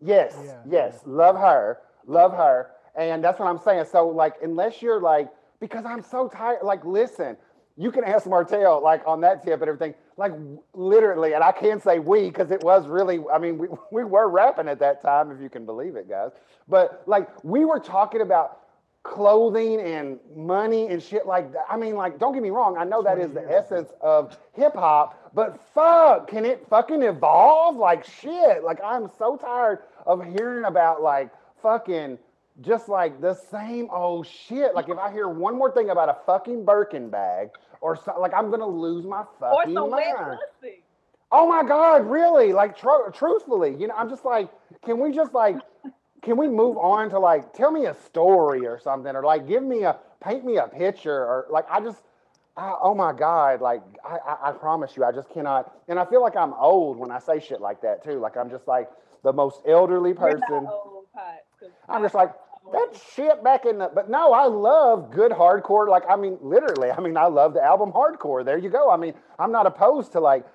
[0.00, 1.12] Yes, Yeah, yes, yeah.
[1.12, 3.84] love her, love her, and that's what I'm saying.
[3.90, 5.30] So like, unless you're like,
[5.60, 6.64] because I'm so tired.
[6.64, 7.36] Like, listen,
[7.76, 9.94] you can ask Martell like on that tip and everything.
[10.16, 10.32] Like
[10.74, 13.20] literally, and I can say we because it was really.
[13.32, 16.32] I mean, we we were rapping at that time, if you can believe it, guys.
[16.68, 18.58] But like, we were talking about
[19.02, 21.64] clothing and money and shit like that.
[21.68, 22.76] I mean, like, don't get me wrong.
[22.78, 23.76] I know that is the 20 years ago.
[23.76, 27.76] essence of hip hop, but fuck, can it fucking evolve?
[27.76, 28.64] Like shit.
[28.64, 31.30] Like I'm so tired of hearing about like
[31.62, 32.18] fucking
[32.60, 34.74] just like the same old shit.
[34.74, 37.50] Like if I hear one more thing about a fucking Birkin bag
[37.80, 40.38] or something, like I'm gonna lose my fucking mind.
[41.32, 42.52] Oh my God, really?
[42.52, 44.50] Like, tr- truthfully, you know, I'm just like,
[44.84, 45.56] can we just like,
[46.22, 49.62] can we move on to like, tell me a story or something, or like, give
[49.62, 52.00] me a, paint me a picture, or like, I just,
[52.56, 56.04] I, oh my God, like, I, I, I promise you, I just cannot, and I
[56.04, 58.18] feel like I'm old when I say shit like that too.
[58.18, 58.88] Like, I'm just like
[59.24, 60.68] the most elderly person.
[61.88, 62.32] I'm just like,
[62.72, 63.90] that shit back in the.
[63.92, 65.88] But no, I love good hardcore.
[65.88, 66.90] Like I mean, literally.
[66.90, 68.44] I mean, I love the album hardcore.
[68.44, 68.90] There you go.
[68.90, 70.46] I mean, I'm not opposed to like,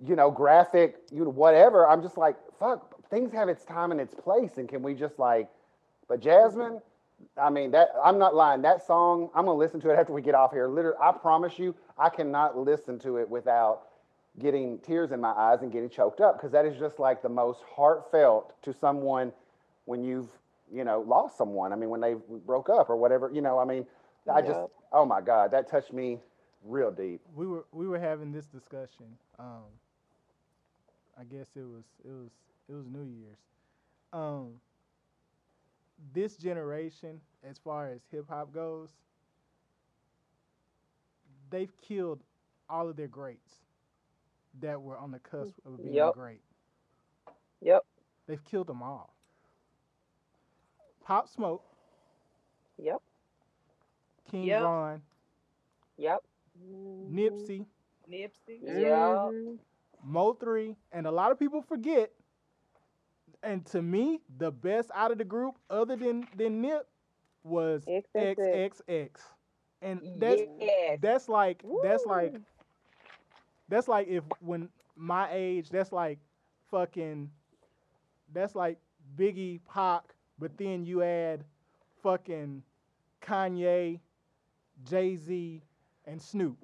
[0.00, 1.88] you know, graphic, you know, whatever.
[1.88, 2.95] I'm just like, fuck.
[3.10, 5.48] Things have its time and its place, and can we just like?
[6.08, 6.80] But Jazmine,
[7.40, 8.62] I mean that I'm not lying.
[8.62, 10.68] That song, I'm gonna listen to it after we get off here.
[10.68, 13.82] Literally, I promise you, I cannot listen to it without
[14.38, 17.28] getting tears in my eyes and getting choked up because that is just like the
[17.28, 19.32] most heartfelt to someone
[19.86, 20.28] when you've
[20.72, 21.72] you know lost someone.
[21.72, 22.14] I mean, when they
[22.46, 23.30] broke up or whatever.
[23.32, 23.86] You know, I mean,
[24.32, 24.60] I just
[24.92, 26.18] oh my god, that touched me
[26.64, 27.20] real deep.
[27.34, 29.06] we were we were having this discussion.
[29.38, 29.64] Um,
[31.18, 32.30] I guess it was it was
[32.68, 33.38] it was New Year's.
[34.12, 34.60] Um,
[36.12, 38.90] this generation, as far as hip hop goes,
[41.50, 42.20] they've killed
[42.68, 43.54] all of their greats
[44.60, 46.14] that were on the cusp of being Yep.
[46.14, 46.40] great.
[47.60, 47.84] Yep.
[48.26, 49.14] They've killed them all.
[51.04, 51.64] Pop Smoke,
[52.78, 53.00] Yep.
[54.30, 54.62] King Yep.
[54.62, 55.02] Von,
[55.98, 56.24] Yep.
[56.58, 57.66] Nipsey,
[58.08, 58.60] Nipsey.
[58.62, 59.30] Yeah.
[59.30, 59.58] Mhm.
[60.02, 62.12] Mo three, and a lot of people forget.
[63.46, 66.86] And to me, the best out of the group, other than than Nip,
[67.44, 68.36] was XXX.
[68.88, 69.08] XXX,
[69.82, 70.98] and that's yes.
[71.00, 72.34] that's like that's like
[73.68, 76.18] that's like if when my age, that's like
[76.70, 77.30] fucking,
[78.32, 78.78] that's like
[79.16, 81.44] Biggie, Pac, but then you add
[82.02, 82.62] fucking
[83.22, 84.00] Kanye,
[84.88, 85.62] Jay Z,
[86.06, 86.56] and Snoop.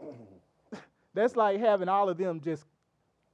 [1.14, 2.64] that's like having all of them just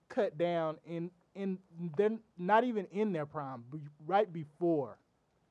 [0.09, 1.59] cut down in in
[1.97, 3.64] they're not even in their prime,
[4.07, 4.99] right before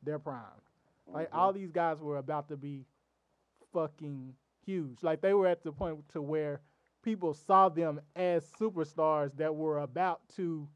[0.03, 0.61] their prime.
[1.07, 1.37] Like mm-hmm.
[1.37, 2.85] all these guys were about to be
[3.73, 4.33] fucking
[4.65, 5.03] huge.
[5.03, 6.61] Like they were at the point to where
[7.03, 10.67] people saw them as superstars that were about to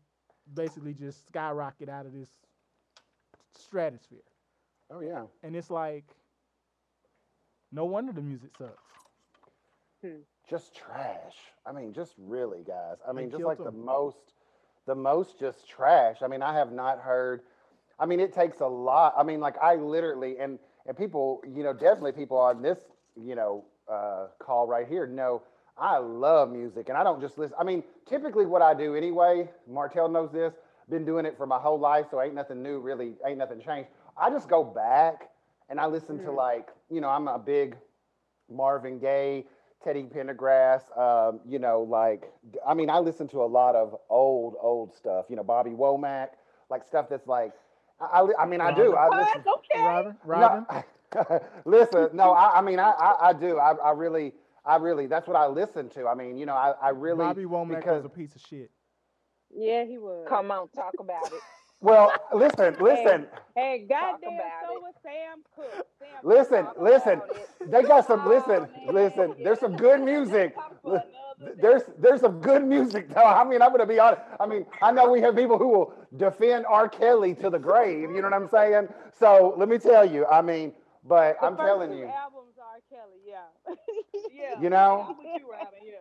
[0.53, 2.29] basically just skyrocket out of this
[3.53, 4.19] stratosphere.
[4.89, 5.25] Oh yeah.
[5.43, 6.15] And it's like
[7.71, 8.83] no wonder the music sucks.
[10.49, 11.35] just trash.
[11.65, 12.97] I mean, just really, guys.
[13.07, 14.33] I They mean, just killed like the most,
[14.87, 16.17] the most just trash.
[16.23, 17.41] I mean, I have not heard.
[17.99, 19.13] I mean, it takes a lot.
[19.17, 20.57] I mean, like I literally and
[20.87, 22.79] and people, you know, definitely people on this,
[23.15, 25.43] you know, uh, call right here know
[25.77, 27.55] I love music, and I don't just listen.
[27.59, 29.49] I mean, typically what I do anyway.
[29.67, 30.53] Martell knows this.
[30.89, 33.13] Been doing it for my whole life, so ain't nothing new really.
[33.25, 33.89] Ain't nothing changed.
[34.17, 35.29] I just go back
[35.69, 37.75] and I listen to like, you know, I'm a big
[38.49, 39.45] Marvin Gaye,
[39.87, 42.29] Teddy Pendergrass, um, you know, like,
[42.67, 46.31] I mean, I listen to a lot of old, old stuff, you know, Bobby Womack,
[46.69, 47.53] like stuff that's like,
[48.01, 48.95] I, I, I mean, I do.
[48.95, 49.41] I listen.
[49.45, 49.59] What?
[49.59, 49.81] Okay.
[49.81, 50.65] Robin, Robin,
[51.15, 53.59] No, listen, no, I, I mean, I, I, I do.
[53.59, 54.33] I, I really,
[54.65, 56.05] I really, that's what I listen to.
[56.05, 58.69] I mean, you know, I, I really, Bobby Womack because, was a piece of shit.
[59.55, 60.25] Yeah, he was.
[60.27, 61.39] Come on, talk about it.
[61.81, 64.81] Well, listen, listen, Hey, goddamn, about so it.
[64.81, 65.87] was Sam Cooke.
[65.99, 67.21] Sam listen, talk listen.
[67.67, 68.93] They got some, Oh, listen, man.
[68.95, 70.55] listen, there's some good music.
[70.55, 71.61] Talk for another day.
[71.61, 73.23] There's there's some good music though.
[73.23, 74.21] I mean, I'm gonna be honest.
[74.39, 76.89] I mean, I know we have people who will defend R.
[76.89, 78.09] Kelly to the grave.
[78.11, 78.87] You know what I'm saying?
[79.19, 80.25] So let me tell you.
[80.27, 80.73] I mean,
[81.03, 82.05] but The I'm first telling two you.
[82.07, 83.45] albums are Kelly, yeah.
[84.33, 84.59] Yeah.
[84.61, 85.05] You know?
[85.09, 85.79] I'm you, Robin.
[85.83, 85.93] Yeah.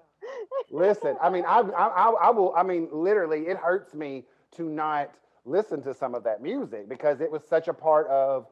[0.71, 2.55] Listen, I mean, I, I I I will.
[2.57, 4.25] I mean, literally, it hurts me
[4.57, 5.11] to not
[5.47, 8.47] listen to some of that music because it was such a part of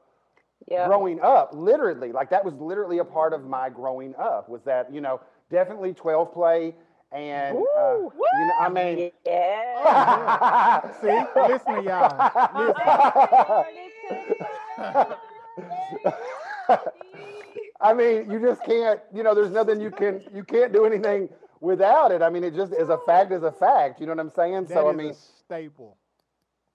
[0.69, 0.87] Yeah.
[0.87, 1.51] growing up.
[1.53, 4.49] Literally, like that was literally a part of my growing up.
[4.49, 5.21] Was that you know
[5.51, 6.75] definitely 12 play
[7.13, 8.11] and uh, you
[8.47, 9.11] know I mean.
[9.27, 10.91] Yeah.
[11.01, 13.65] See, listen to y'all.
[14.89, 15.17] Listen.
[17.81, 21.29] I mean, you just can't, you know, there's nothing you can, you can't do anything
[21.61, 22.23] without it.
[22.23, 24.01] I mean, it just is a fact is a fact.
[24.01, 24.65] You know what I'm saying?
[24.65, 25.97] That so, I mean, a staple.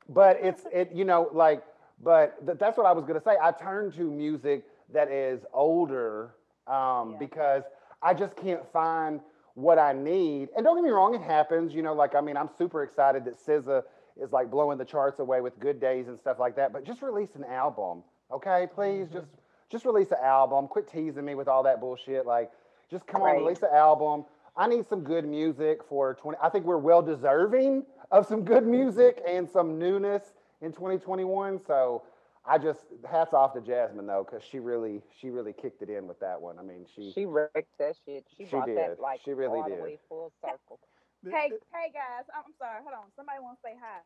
[0.09, 1.63] But it's, it, you know, like,
[2.03, 3.35] but th- that's what I was going to say.
[3.41, 6.31] I turn to music that is older
[6.67, 7.17] um, Yeah.
[7.19, 7.63] because
[8.01, 9.21] I just can't find
[9.53, 10.49] what I need.
[10.55, 11.73] And don't get me wrong, it happens.
[11.73, 13.83] You know, like, I mean, I'm super excited that SZA
[14.21, 16.73] is like blowing the charts away with Good Days and stuff like that.
[16.73, 18.67] But just release an album, okay?
[18.73, 19.27] Please, just
[19.69, 20.67] just release an album.
[20.67, 22.25] Quit teasing me with all that bullshit.
[22.25, 22.51] Like,
[22.89, 24.25] just come on, release an album.
[24.59, 26.37] I need some good music for 20.
[26.43, 31.61] I think we're well deserving of some good music and some newness in 2021.
[31.65, 32.03] So
[32.45, 36.07] I just hats off to Jazmine though, because she really she really kicked it in
[36.07, 36.59] with that one.
[36.59, 38.25] I mean, she, She wrecked that shit.
[38.37, 38.77] She, She brought did.
[38.77, 39.79] that like She really all did.
[39.79, 40.79] the way full circle.
[41.23, 42.25] Hey, hey guys.
[42.35, 42.81] I'm I'm sorry.
[42.83, 43.11] Hold on.
[43.15, 43.99] Somebody want to say hi.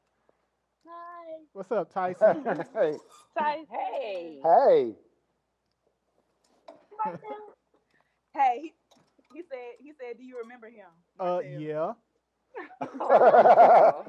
[0.87, 1.41] Hi.
[1.53, 2.43] What's up, Tyson?
[2.75, 2.97] hey,
[3.37, 3.65] Tyson.
[3.71, 4.39] Hey.
[4.43, 4.95] hey,
[8.35, 8.61] Hey.
[8.61, 8.73] He,
[9.33, 9.75] he said.
[9.79, 10.17] He said.
[10.17, 10.89] Do you remember him?
[11.19, 11.59] uh, Martell.
[11.59, 11.93] yeah.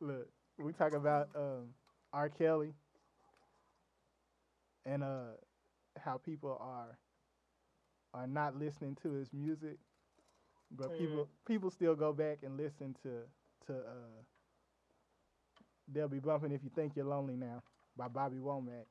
[0.00, 1.74] Look, we talk about um,
[2.12, 2.28] R.
[2.28, 2.74] Kelly
[4.86, 5.32] and uh
[5.98, 6.98] how people are
[8.14, 9.78] are not listening to his music,
[10.70, 13.22] but people people still go back and listen to
[13.66, 14.22] to uh
[15.92, 17.62] they'll be bumping if you think you're lonely now
[17.96, 18.86] by Bobby Womack.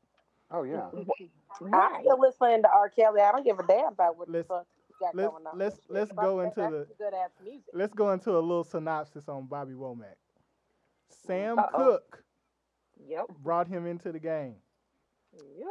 [0.51, 0.89] Oh yeah.
[1.73, 2.89] I'm still listening to R.
[2.89, 3.21] Kelly.
[3.21, 4.67] I don't give a damn about what Let's- the fuck
[4.99, 5.57] got let's- going on.
[5.57, 7.69] let's- let's go into the- good ass music.
[7.73, 10.15] Let's go into a little synopsis on Bobby Womack.
[11.09, 11.77] Sam Uh-oh.
[11.77, 12.23] Cooke
[13.05, 13.27] Yep.
[13.39, 14.61] brought him into the game.
[15.33, 15.67] Yep.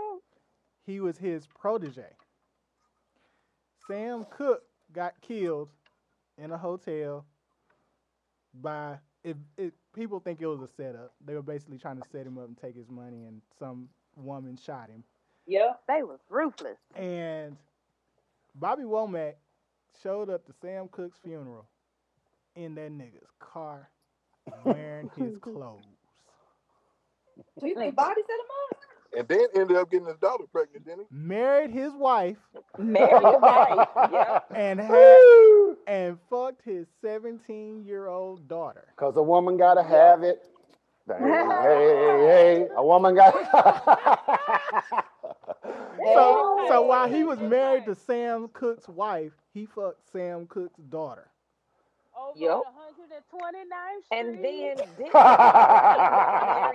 [0.84, 2.16] he was his protege.
[3.86, 5.70] Sam Cooke got killed
[6.38, 7.24] in a hotel
[8.54, 11.14] by it, it people think it was a setup.
[11.24, 14.56] They were basically trying to set him up and take his money and some woman
[14.56, 15.04] shot him.
[15.52, 15.72] Yeah.
[15.88, 16.78] They was ruthless.
[16.96, 17.56] And
[18.54, 19.34] Bobby Womack
[20.02, 21.66] showed up to Sam Cooke's funeral
[22.56, 23.90] in that nigga's car
[24.64, 25.84] wearing his clothes.
[27.60, 28.78] Do you think Bobby set him up?
[29.14, 31.06] And then ended up getting his daughter pregnant, didn't he?
[31.10, 32.38] Married his wife
[32.78, 33.88] Married wife.
[34.12, 34.46] Yep.
[34.54, 38.86] and had and fucked his 17 year old daughter.
[38.96, 40.42] Cause a woman gotta have it.
[41.08, 43.34] Hey, hey, hey, a woman got.
[46.04, 51.28] So, so while he was married to Sam Cooke's wife, he fucked Sam Cooke's daughter.
[52.16, 52.50] Over Yep.
[52.50, 52.62] 129th
[54.12, 54.80] And then did
[55.14, 56.70] I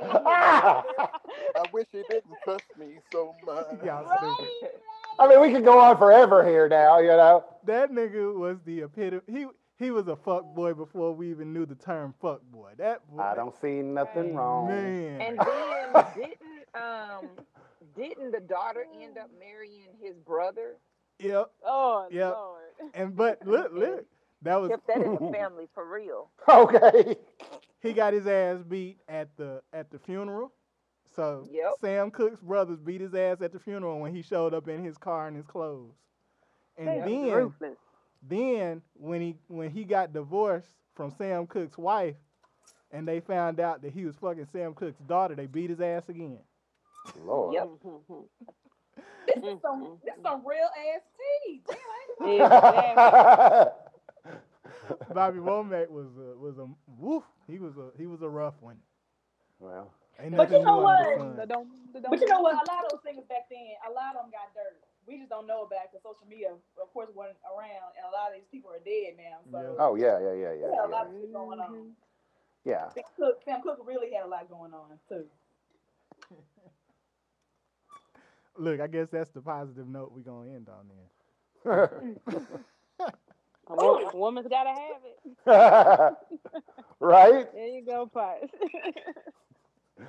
[1.71, 3.65] wish he didn't trust me so much.
[3.84, 4.71] Y'all stupid.
[5.19, 7.43] I mean, we could go on forever here now, you know.
[7.65, 9.21] That nigga was the epitome.
[9.28, 9.45] He
[9.78, 12.71] he was a fuck boy before we even knew the term fuck boy.
[12.78, 14.67] That boy, I don't see nothing wrong.
[14.67, 15.21] man.
[15.21, 15.39] and
[15.93, 17.28] then didn't um
[17.98, 19.39] didn't the daughter end up mm.
[19.39, 20.76] marrying his brother?
[21.20, 21.52] yep.
[21.66, 22.34] Oh, Yep.
[22.34, 22.64] Lord.
[22.93, 24.06] And but look, look,
[24.43, 26.30] that was Kept that in the family for real.
[26.48, 27.16] Okay.
[27.82, 30.54] he got his ass beat at the at the funeral.
[31.16, 31.74] So Yep.
[31.82, 34.98] Sam Cooke's brothers beat his ass at the funeral when he showed up in his
[34.98, 35.93] car and his clothes.
[36.78, 37.78] And They was then ruthless.
[38.22, 42.16] then when he when he got divorced from Sam Cooke's wife
[42.91, 46.04] and they found out that he was fucking Sam Cooke's daughter, they beat his ass
[46.10, 46.39] again.
[47.16, 47.53] Lord.
[47.53, 47.70] Yep.
[49.28, 51.01] This is some this is some real ass
[51.45, 51.62] tea.
[51.68, 51.99] Damn, I
[52.32, 53.72] ain't Exactly.
[55.14, 57.24] Bobby Womack was a was a woof.
[57.47, 58.78] He was a he was a rough one.
[59.60, 61.18] well, Ain't But you know new under the what?
[61.20, 61.36] sun.
[61.38, 62.10] Da-dum, da-dum.
[62.12, 62.55] But you know what?
[62.55, 64.80] A lot of those things back then, a lot of them got dirt.
[65.05, 68.32] We just don't know about because social media, of course, wasn't around, and a lot
[68.32, 69.39] of these people are dead now.
[69.51, 69.84] So Yeah.
[69.84, 70.95] oh yeah, yeah, yeah, we yeah, had a yeah.
[70.97, 71.91] lot of shit going on.
[72.66, 72.89] yeah.
[72.93, 75.26] Sam Cooke, Sam Cooke really had a lot going on too.
[78.58, 81.89] Look, I guess that's the positive note we're gonna end on then.
[83.70, 86.14] A woman's got to have it.
[86.99, 87.53] right?
[87.53, 88.49] There you go, Pies.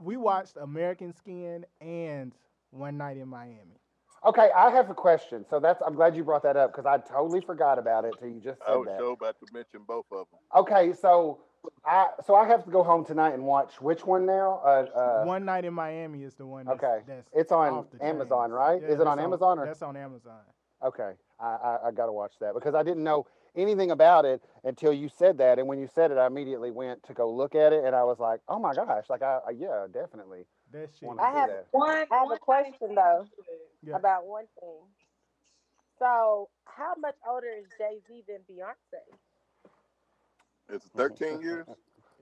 [0.00, 2.32] We watched American Skin and
[2.72, 3.80] One Night in Miami.
[4.26, 5.46] Okay, I have a question.
[5.48, 8.28] So that's I'm glad you brought that up because I totally forgot about it till
[8.28, 8.98] you just I was oh, that.
[8.98, 10.40] sure about to mention both of them.
[10.56, 11.38] Okay, so
[11.84, 14.60] I so I have to go home tonight and watch which one now?
[14.64, 17.00] Uh, uh, One Night in Miami is the one that's, Okay.
[17.06, 18.52] that's It's on Amazon, chains.
[18.52, 18.82] right?
[18.82, 20.40] Yeah, Is it on that's Amazon or- That's on Amazon.
[20.82, 24.42] Okay, I, I, I got to watch that because I didn't know anything about it
[24.64, 27.54] until you said that, and when you said it, I immediately went to go look
[27.54, 30.44] at it, and I was like, oh my gosh, like I, I yeah, definitely.
[30.72, 31.08] That shit.
[31.18, 31.66] I have that.
[31.70, 33.24] One, I have a question, though.
[33.82, 33.96] Yeah.
[33.96, 34.80] about one thing.
[35.98, 39.16] So, how much older is Jay Z than Beyonce?
[40.70, 41.66] It's 13 years.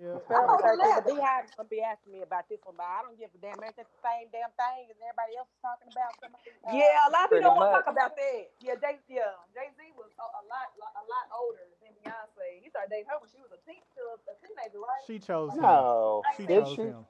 [0.00, 0.18] Yeah.
[0.28, 0.94] Well, Oh, 13.
[0.96, 1.20] The eleven.
[1.20, 3.62] Beyhive's gonna be asking me about this one, but I don't give a damn.
[3.62, 6.12] Ain't that the same damn thing as everybody else is talking about?
[6.18, 8.42] Somebody, uh, Yeah, a lot of people don't want to talk about that.
[8.64, 12.64] Yeah, Jay, yeah, Jay Z was a, a lot, a lot older than Beyonce.
[12.64, 15.04] He started dating her when she was a, teen, still a teenager, right?
[15.06, 15.62] She chose him.
[15.62, 16.82] No, She did chose she?
[16.82, 17.06] him.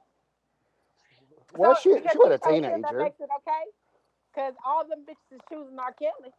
[1.55, 2.99] Well, So, she she was a chose him, That teenager.
[2.99, 3.63] makes it okay.
[4.35, 5.93] Cause all them bitches is choosing R.
[5.93, 6.33] Kelly.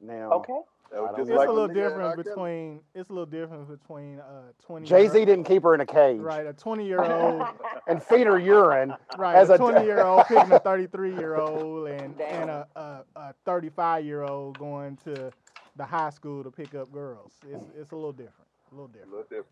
[0.00, 0.60] Now, Okay.
[0.92, 1.34] That was I don't just know.
[1.34, 2.10] It's like a little when different R.
[2.16, 2.22] Kelly.
[2.24, 2.80] between.
[2.94, 4.86] It's a little different between uh twenty.
[4.86, 7.42] Jay Z didn't keep her in a cage Right, a twenty year old.
[7.88, 8.94] and feed her urine.
[9.18, 12.50] Right, As a a- twenty year old picking a thirty three year old and and
[12.50, 15.30] a a, a thirty five year old going to
[15.76, 17.32] the high school to pick up girls.
[17.50, 18.46] It's it's a little different.
[18.70, 19.46] A little different, A little different.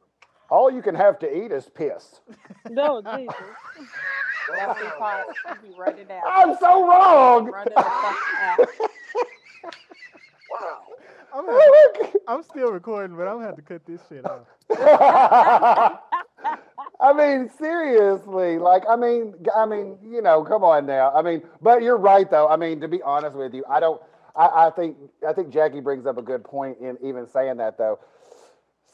[0.51, 2.21] All you can have to eat is piss.
[2.71, 3.35] no, Jesus.
[4.55, 5.27] That's the part.
[5.49, 6.23] You be running out.
[6.27, 7.51] I'm so wrong.
[10.61, 11.33] Running the fuck out.
[11.35, 11.35] Wow.
[11.35, 11.47] I'm
[12.03, 14.47] gonna- I'm still recording, but I'm gonna have to cut this shit off.
[17.01, 21.13] I mean, seriously, like, I mean, I mean, you know, come on now.
[21.15, 22.49] I mean, but you're right though.
[22.49, 24.01] I mean, to be honest with you, I don't.
[24.37, 24.97] I, I think
[25.27, 27.99] I think Jackie brings up a good point in even saying that though.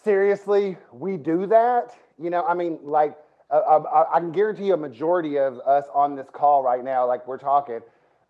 [0.05, 1.94] Seriously, we do that.
[2.18, 3.16] You know, I mean, like,
[3.51, 7.06] uh, I, I can guarantee you a majority of us on this call right now,
[7.06, 7.80] like we're talking,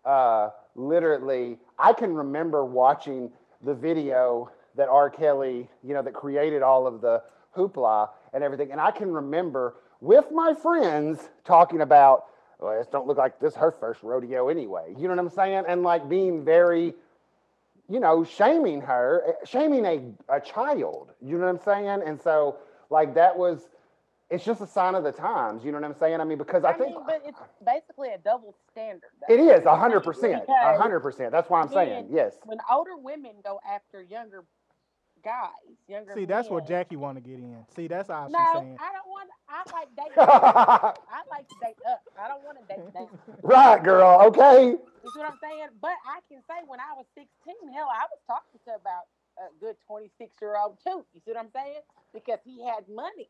[0.05, 3.31] uh, literally, I can remember watching
[3.63, 5.09] the video that R.
[5.09, 7.21] Kelly, you know, that created all of the
[7.55, 8.71] hoopla and everything.
[8.71, 12.25] And I can remember with my friends talking about,
[12.59, 14.93] well, this don't look like this her first rodeo anyway.
[14.97, 15.63] You know what I'm saying?
[15.67, 16.93] And like being very,
[17.89, 21.11] you know, shaming her, shaming a, a child.
[21.21, 22.03] You know what I'm saying?
[22.05, 22.57] And so
[22.89, 23.67] like that was
[24.29, 25.63] it's just a sign of the times.
[25.63, 26.21] You know what I'm saying?
[26.21, 29.09] I mean, because I, I think mean, but it's basically a double standard.
[29.27, 29.33] though.
[29.33, 31.31] it is a hundred percent, a hundred percent.
[31.31, 32.35] That's why I'm saying when- yes.
[32.45, 34.45] When older women go after younger
[35.23, 35.51] guys,
[35.87, 37.65] younger See, that's what Jackie want to get in.
[37.75, 38.77] See, that's how she's No, saying.
[38.79, 39.29] I don't want.
[39.49, 40.13] I like dating.
[40.17, 42.03] I like to date up.
[42.19, 43.09] I don't want to date down.
[43.43, 44.21] Right, girl.
[44.27, 44.77] Okay.
[44.77, 45.69] You see what I'm saying?
[45.81, 47.27] But I can say when I was 16,
[47.73, 51.03] hell, I was talking to about a good 26 year old too.
[51.13, 51.81] You see what I'm saying?
[52.13, 53.29] Because he had money.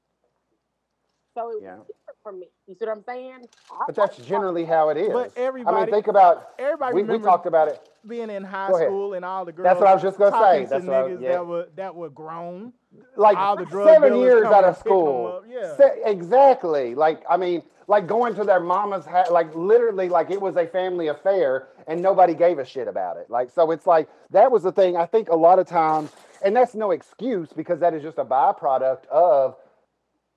[1.36, 1.76] So it was Yeah.
[1.78, 2.48] different for me.
[2.68, 3.48] You see what I'm saying?
[3.72, 5.14] I- But that's generally how it is.
[5.14, 7.88] But I everybody, mean, think about everybody we, we talked about it.
[8.08, 9.66] being in high school and all the girls.
[9.66, 10.66] That's what I was just gonna say.
[10.66, 11.30] That's what I was- yeah.
[11.34, 12.74] that were that were grown.
[13.16, 15.44] Like all the drug seven years out of school.
[15.48, 15.76] yeah.
[15.78, 16.96] Se- exactly.
[16.96, 20.66] Like I mean, like going to their mama's house, like literally, like it was a
[20.66, 23.30] family affair, and nobody gave a shit about it.
[23.30, 24.98] Like so, it's like that was the thing.
[24.98, 26.12] I think a lot of times,
[26.42, 29.56] and that's no excuse because that is just a byproduct of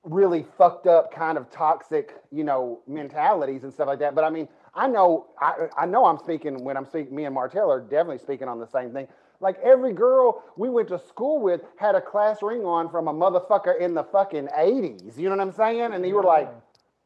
[0.04, 4.14] really fucked up kind of toxic, you know, mentalities and stuff like that.
[4.14, 7.34] But I mean, I know, I, I know I'm speaking when I'm speaking, me and
[7.34, 9.06] Martell are definitely speaking on the same thing.
[9.40, 13.12] Like every girl we went to school with had a class ring on from a
[13.12, 15.18] motherfucker in the fucking 80s.
[15.18, 15.92] You know what I'm saying?
[15.92, 16.52] And you were like,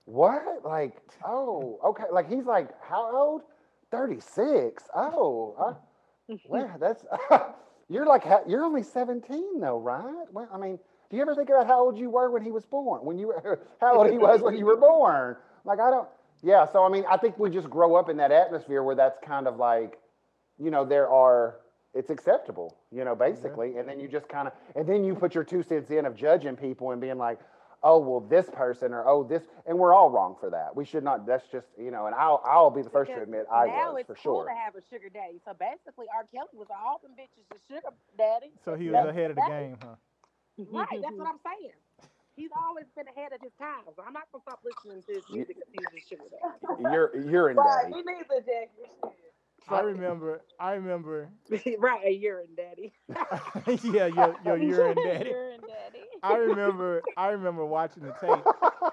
[0.04, 0.64] what?
[0.64, 2.04] Like, oh, okay.
[2.12, 3.42] Like he's like, how old?
[3.90, 4.84] 36.
[4.94, 5.54] Oh,
[6.28, 7.04] uh, well, that's,
[7.88, 10.26] you're like, you're only 17 though, right?
[10.32, 10.78] Well, I mean,
[11.10, 13.04] do you ever think about how old you were when he was born?
[13.04, 15.36] When you were, how old he was when you were born?
[15.64, 16.08] Like, I don't,
[16.42, 16.66] yeah.
[16.70, 19.46] So, I mean, I think we just grow up in that atmosphere where that's kind
[19.46, 19.98] of like,
[20.58, 21.56] you know, there are,
[21.94, 23.76] it's acceptable, you know, basically.
[23.78, 26.14] And then you just kind of, and then you put your two cents in of
[26.16, 27.38] judging people and being like,
[27.82, 30.74] oh, well, this person or oh, this, and we're all wrong for that.
[30.74, 33.46] We should not, that's just, you know, and I'll, I'll be the first to admit
[33.52, 34.48] I now was it's for cool sure.
[34.48, 35.40] to have a sugar daddy.
[35.44, 36.26] So basically, R.
[36.32, 38.52] Kelly was all them bitches a sugar daddy.
[38.64, 39.94] So he was That- ahead of the that- game, huh?
[40.58, 41.72] Right, that's what I'm saying.
[42.36, 43.84] He's always been ahead of his time.
[43.96, 46.82] So I'm not gonna stop listening to his music because he's a sugar daddy.
[46.82, 47.94] You're, you're in Right, daddy.
[47.94, 49.14] me neither, Jackie.
[49.68, 50.42] I remember.
[50.60, 51.28] I remember.
[51.78, 52.92] right, a urine daddy.
[53.84, 55.30] yeah, your your urine daddy.
[55.30, 56.05] urine daddy.
[56.22, 57.02] I remember.
[57.16, 58.44] I remember watching the tape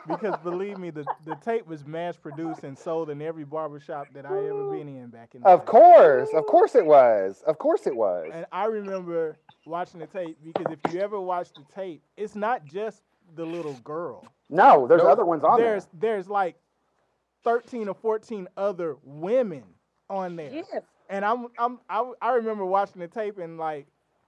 [0.07, 4.25] because believe me, the the tape was mass produced and sold in every barbershop that
[4.25, 5.41] I ever been in back in.
[5.41, 5.65] The Of day.
[5.65, 7.43] course, of course it was.
[7.47, 8.29] Of course it was.
[8.33, 12.65] And I remember watching the tape because if you ever watch the tape, it's not
[12.65, 13.01] just
[13.35, 14.25] the little girl.
[14.49, 15.11] No, there's Nope.
[15.11, 15.71] other ones on there.
[15.71, 16.55] there's there's like
[17.43, 19.63] thirteen or fourteen other women
[20.09, 20.51] on there.
[20.51, 20.83] Yes.
[21.09, 23.87] And I'm I'm I, I remember watching the tape and like,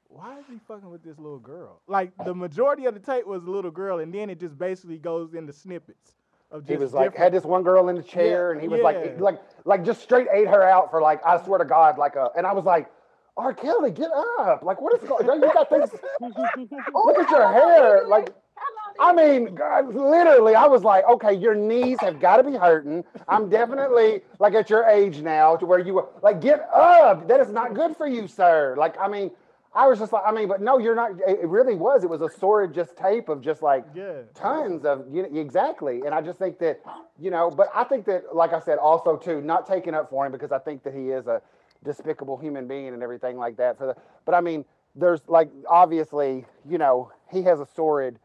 [0.10, 1.82] why is he fucking with this little girl?
[1.88, 4.98] Like the majority of the tape was a little girl, and then it just basically
[4.98, 6.16] goes into snippets
[6.52, 6.70] of just.
[6.72, 8.80] He was like different- had this one girl in the chair, Yeah, and he was
[8.80, 8.84] yeah.
[8.84, 12.16] like like like just straight ate her out for like I swear to God like
[12.16, 12.90] a and I was like.
[13.38, 13.54] R.
[13.54, 14.10] Kelly, get
[14.40, 14.64] up!
[14.64, 15.30] Like, what is going?
[15.30, 15.42] On?
[15.42, 15.90] You got things.
[16.22, 18.08] Look at your hair.
[18.08, 18.30] Like,
[18.98, 23.04] I mean, God, literally, I was like, okay, your knees have got to be hurting.
[23.28, 27.28] I'm definitely like at your age now to where you were like, get up.
[27.28, 28.76] That is not good for you, sir.
[28.78, 29.32] Like, I mean,
[29.76, 31.12] I was just like, I mean, but no, you're not.
[31.28, 32.06] It really was.
[32.06, 34.22] It was a sordid just tape of just like yeah.
[34.34, 36.04] tons of you know, exactly.
[36.06, 36.80] And I just think that,
[37.20, 40.26] you know, but I think that, like I said, also too, not taking up for
[40.26, 41.42] him because I think that he is a
[41.84, 43.78] despicable human being and everything like that.
[43.78, 44.64] For the, but I mean,
[44.96, 48.18] there's like obviously, you know, he has a sordid,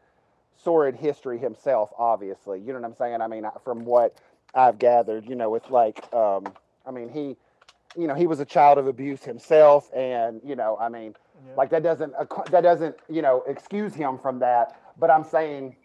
[0.55, 1.89] sordid history himself.
[1.97, 3.21] Obviously, you know what I'm saying.
[3.21, 4.15] I mean, from what
[4.55, 6.45] I've gathered, you know, it's like, um,
[6.85, 7.35] I mean, he,
[7.99, 11.13] you know, he was a child of abuse himself, and you know, I mean,
[11.45, 11.53] Yeah.
[11.55, 12.13] like that doesn't
[12.51, 14.79] that doesn't you know excuse him from that.
[14.99, 15.75] But I'm saying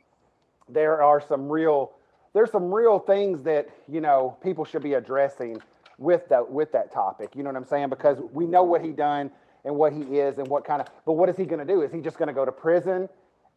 [0.69, 1.93] there are some real
[2.35, 5.61] there's some real things that you know people should be addressing
[5.99, 7.35] with that with that topic.
[7.35, 7.89] You know what I'm saying?
[7.89, 9.31] Because we know what he done
[9.65, 10.89] and what he is and what kind of.
[11.05, 11.83] But what is he going to do?
[11.83, 13.09] Is he just going to go to prison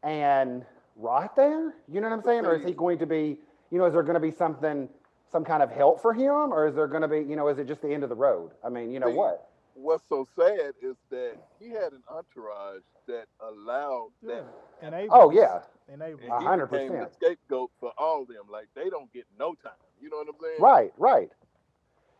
[0.04, 0.66] and
[0.96, 1.76] rot there?
[1.92, 2.46] You know what I'm saying?
[2.46, 3.38] Or is he going to be?
[3.72, 4.90] You know, is there going to be something,
[5.32, 7.20] some kind of help for him, or is there going to be?
[7.20, 8.52] You know, is it just the end of the road?
[8.66, 9.49] I mean, you know what?
[9.81, 14.41] What's so sad is that he had an entourage that allowed Yeah.
[14.81, 14.91] that.
[14.93, 15.07] Enablers.
[15.11, 15.61] Oh yeah,
[15.93, 16.22] Enablers.
[16.23, 17.14] And A he hundred became the percent.
[17.14, 18.43] scapegoat for all them.
[18.51, 19.72] Like they don't get no time.
[20.01, 20.61] You know what I'm saying?
[20.61, 21.30] right, right.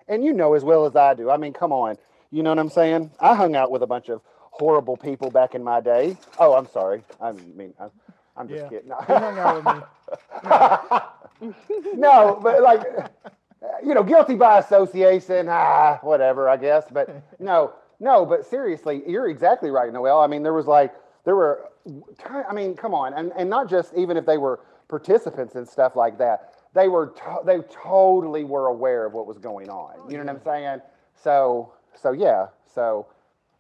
[0.08, 1.30] And you know as well as I do.
[1.30, 1.98] I mean, come on.
[2.32, 3.12] You know what I'm saying?
[3.20, 4.22] I hung out with a bunch of
[4.52, 6.18] horrible people back in my day.
[6.40, 7.04] Oh, I'm sorry.
[7.22, 7.92] I mean, I'm,
[8.38, 8.70] I'm just Yeah.
[8.70, 8.92] kidding.
[9.08, 9.76] He hung out with
[11.42, 11.54] me.
[11.96, 12.82] no, but like,
[13.86, 16.86] you know, guilty by association, ah, whatever, I guess.
[16.92, 17.10] But
[17.40, 20.20] no, no, but seriously, you're exactly right, Noel.
[20.20, 20.94] I mean, there was like,
[21.26, 21.70] there were,
[22.50, 25.96] I mean, come on, and and not just even if they were participants and stuff
[25.96, 30.10] like that, they were to- they totally were aware of what was going on.
[30.10, 30.82] You know what I'm saying?
[31.16, 33.08] So so yeah, so.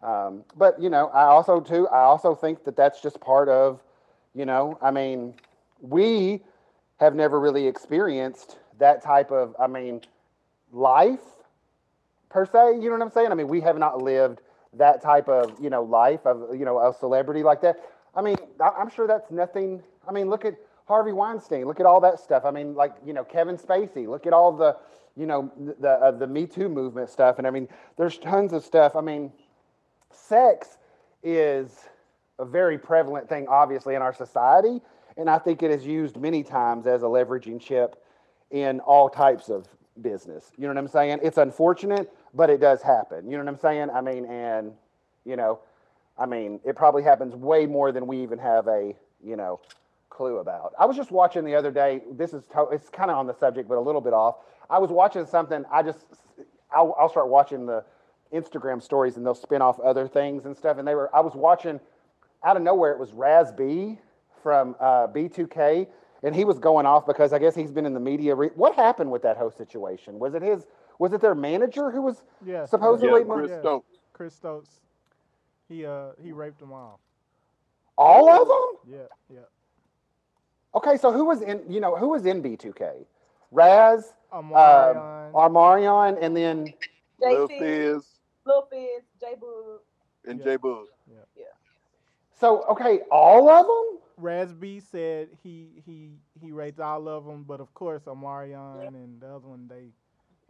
[0.02, 3.84] Um, but you know, I also too, I also think that that's just part of,
[4.34, 5.34] you know, I mean,
[5.82, 6.42] we
[7.02, 10.02] have never really experienced that type of, I mean,
[10.72, 11.20] life
[12.30, 12.80] per se.
[12.80, 13.32] You know what I'm saying?
[13.32, 14.42] I mean, we have not lived
[14.74, 17.80] that type of, you know, life of, you know, a celebrity like that.
[18.16, 19.82] I mean, I'm sure that's nothing.
[20.08, 20.56] I mean, look at
[20.88, 21.66] Harvey Weinstein.
[21.66, 22.46] Look at all that stuff.
[22.46, 24.08] I mean, like, you know, Kevin Spacey.
[24.08, 24.78] Look at all the,
[25.16, 27.38] you know, the uh, the Me Too movement stuff.
[27.38, 28.96] And I mean, there's tons of stuff.
[28.96, 29.32] I mean,
[30.12, 30.78] sex
[31.24, 31.72] is
[32.40, 34.82] a very prevalent thing, obviously, in our society.
[35.18, 38.02] And I think it is used many times as a leveraging chip
[38.52, 39.68] in all types of
[40.02, 40.52] business.
[40.58, 41.20] You know what I'm saying?
[41.24, 43.30] It's unfortunate, but it does happen.
[43.30, 43.90] You know what I'm saying?
[43.90, 44.74] I mean, and,
[45.26, 45.60] you know,
[46.18, 49.60] I mean, it probably happens way more than we even have a, you know,
[50.10, 50.74] clue about.
[50.78, 52.02] I was just watching the other day.
[52.12, 54.36] This is to, it's kind of on the subject, but a little bit off.
[54.70, 55.64] I was watching something.
[55.72, 56.06] I just
[56.76, 57.86] I'll, I'll start watching the
[58.34, 60.78] Instagram stories, and they'll spin off other things and stuff.
[60.78, 61.80] And they were I was watching
[62.44, 62.92] out of nowhere.
[62.92, 63.98] It was Raz B
[64.44, 65.88] from uh, B2K,
[66.24, 68.36] and he was going off because I guess he's been in the media.
[68.36, 70.20] Re- what happened with that whole situation?
[70.20, 70.66] Was it his?
[71.00, 72.66] Was it their manager who was Yeah.
[72.66, 73.60] supposedly Yeah, Chris Yeah.
[73.60, 73.98] Stokes.
[74.14, 74.82] Chris Stokes.
[75.70, 77.00] He uh he raped them all.
[77.98, 78.98] all of them?
[79.00, 79.46] Yeah, yeah.
[80.76, 81.64] Okay, so who was in?
[81.72, 83.06] You know, who was in B2K?
[83.52, 85.32] Raz, um, Omarion.
[85.34, 86.74] Armarion, and then
[87.20, 88.06] Lil JC, Fizz
[88.46, 89.80] Lil Fizz, J Boog.
[90.28, 90.46] and Yeah.
[90.46, 90.86] J Boog.
[91.08, 91.44] Yeah.
[92.40, 94.00] So okay, all of them.
[94.20, 99.22] Raz B said he he he rates all of them, but of course Omarion and
[99.22, 99.90] the other one they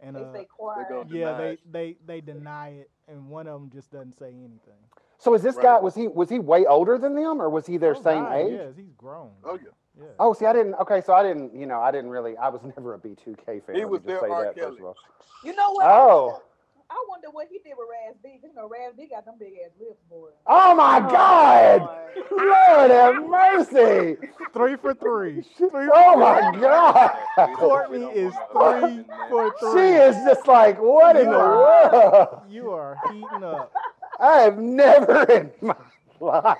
[0.00, 0.88] and They uh stay quiet.
[0.88, 4.28] They go- yeah they, they they deny it, and one of them just doesn't say
[4.28, 4.80] anything.
[5.18, 5.64] So is this Right.
[5.64, 5.78] guy?
[5.80, 8.36] Was he was he way older than them, or was he their Oh, same God,
[8.36, 8.50] age?
[8.52, 9.30] Yes, he's grown.
[9.44, 9.70] Oh yeah.
[9.98, 10.06] Yeah.
[10.18, 10.74] Oh, see, I didn't.
[10.74, 11.54] Okay, so I didn't.
[11.54, 12.36] You know, I didn't really.
[12.36, 13.76] I was never a B2K fan.
[13.76, 14.44] He was just their say R.
[14.44, 14.80] that Kelly.
[14.84, 14.96] of.
[15.44, 15.84] You know what?
[15.86, 16.42] Oh,
[16.90, 18.38] I wonder what he did with Raz B.
[18.40, 20.30] 'cause You know, Raz B got them big ass lips, boy.
[20.46, 21.80] oh my oh, God!
[22.32, 24.16] Lord have mercy!
[24.52, 25.42] Three for three.
[25.56, 26.20] Three oh for Oh three.
[26.20, 27.10] my God!
[27.36, 29.80] We don't- we Courtney is three for three.
[29.80, 32.42] She is just like, what in You the world?
[32.50, 33.72] You are heating up.
[34.20, 35.76] I have never in my
[36.18, 36.58] life.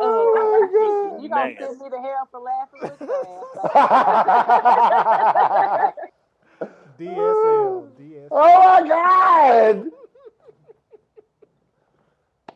[0.00, 1.22] oh my God!
[1.22, 1.36] You God!
[1.36, 3.26] gonna send me to hell for laughing with your
[5.92, 6.08] ass.
[6.98, 7.90] DSL.
[7.98, 8.28] DSL.
[8.30, 9.86] Oh my God!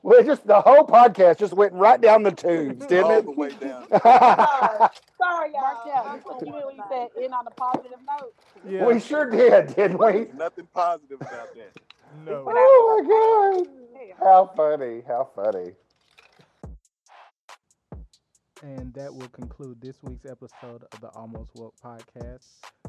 [0.02, 3.36] Well, just the whole podcast just went right down the tubes, didn't the it?
[3.36, 3.86] way down.
[4.02, 5.93] Sorry, sorry, Mark y'all.
[5.94, 6.06] out.
[6.06, 6.74] I'm You so you know sorry.
[6.77, 8.35] you said end on a positive note.
[8.69, 8.85] Yeah.
[8.86, 10.27] We sure did, didn't we?
[10.36, 11.73] Nothing positive about that.
[12.27, 12.44] No.
[12.48, 14.16] Oh my God!
[14.19, 15.02] How funny!
[15.06, 15.73] How funny!
[18.62, 22.47] And that will conclude this week's episode of the Almost Woke podcast.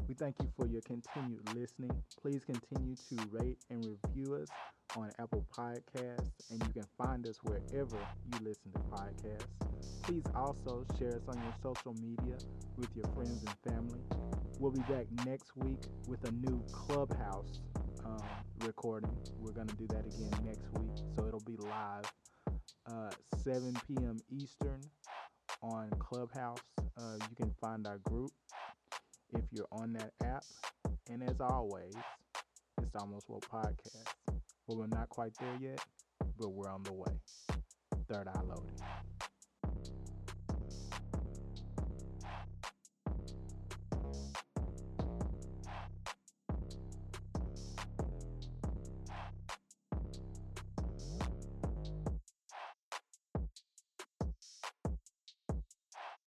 [0.08, 1.90] We thank you for your continued listening.
[2.20, 4.48] Please continue to rate and review us
[4.96, 7.96] on Apple Podcasts, and you can find us wherever
[8.26, 9.46] you listen to podcasts.
[10.04, 12.36] Please also share us on your social media
[12.76, 14.00] with your friends and family.
[14.60, 17.60] We'll be back next week with a new Clubhouse
[18.04, 18.22] um,
[18.64, 19.10] recording.
[19.40, 22.04] We're going to do that again next week, so it'll be live
[22.86, 23.10] uh,
[23.42, 24.18] 7 p.m.
[24.30, 24.80] Eastern
[25.62, 26.58] on Clubhouse.
[26.98, 28.30] Uh, you can find our group
[29.32, 30.44] if you're on that app.
[31.10, 31.94] And as always,
[32.82, 34.08] it's Almost Woke Podcast.
[34.66, 35.80] Well, we're not quite there yet,
[36.38, 37.12] but we're on the way.
[38.08, 39.13] Third Eye Loading.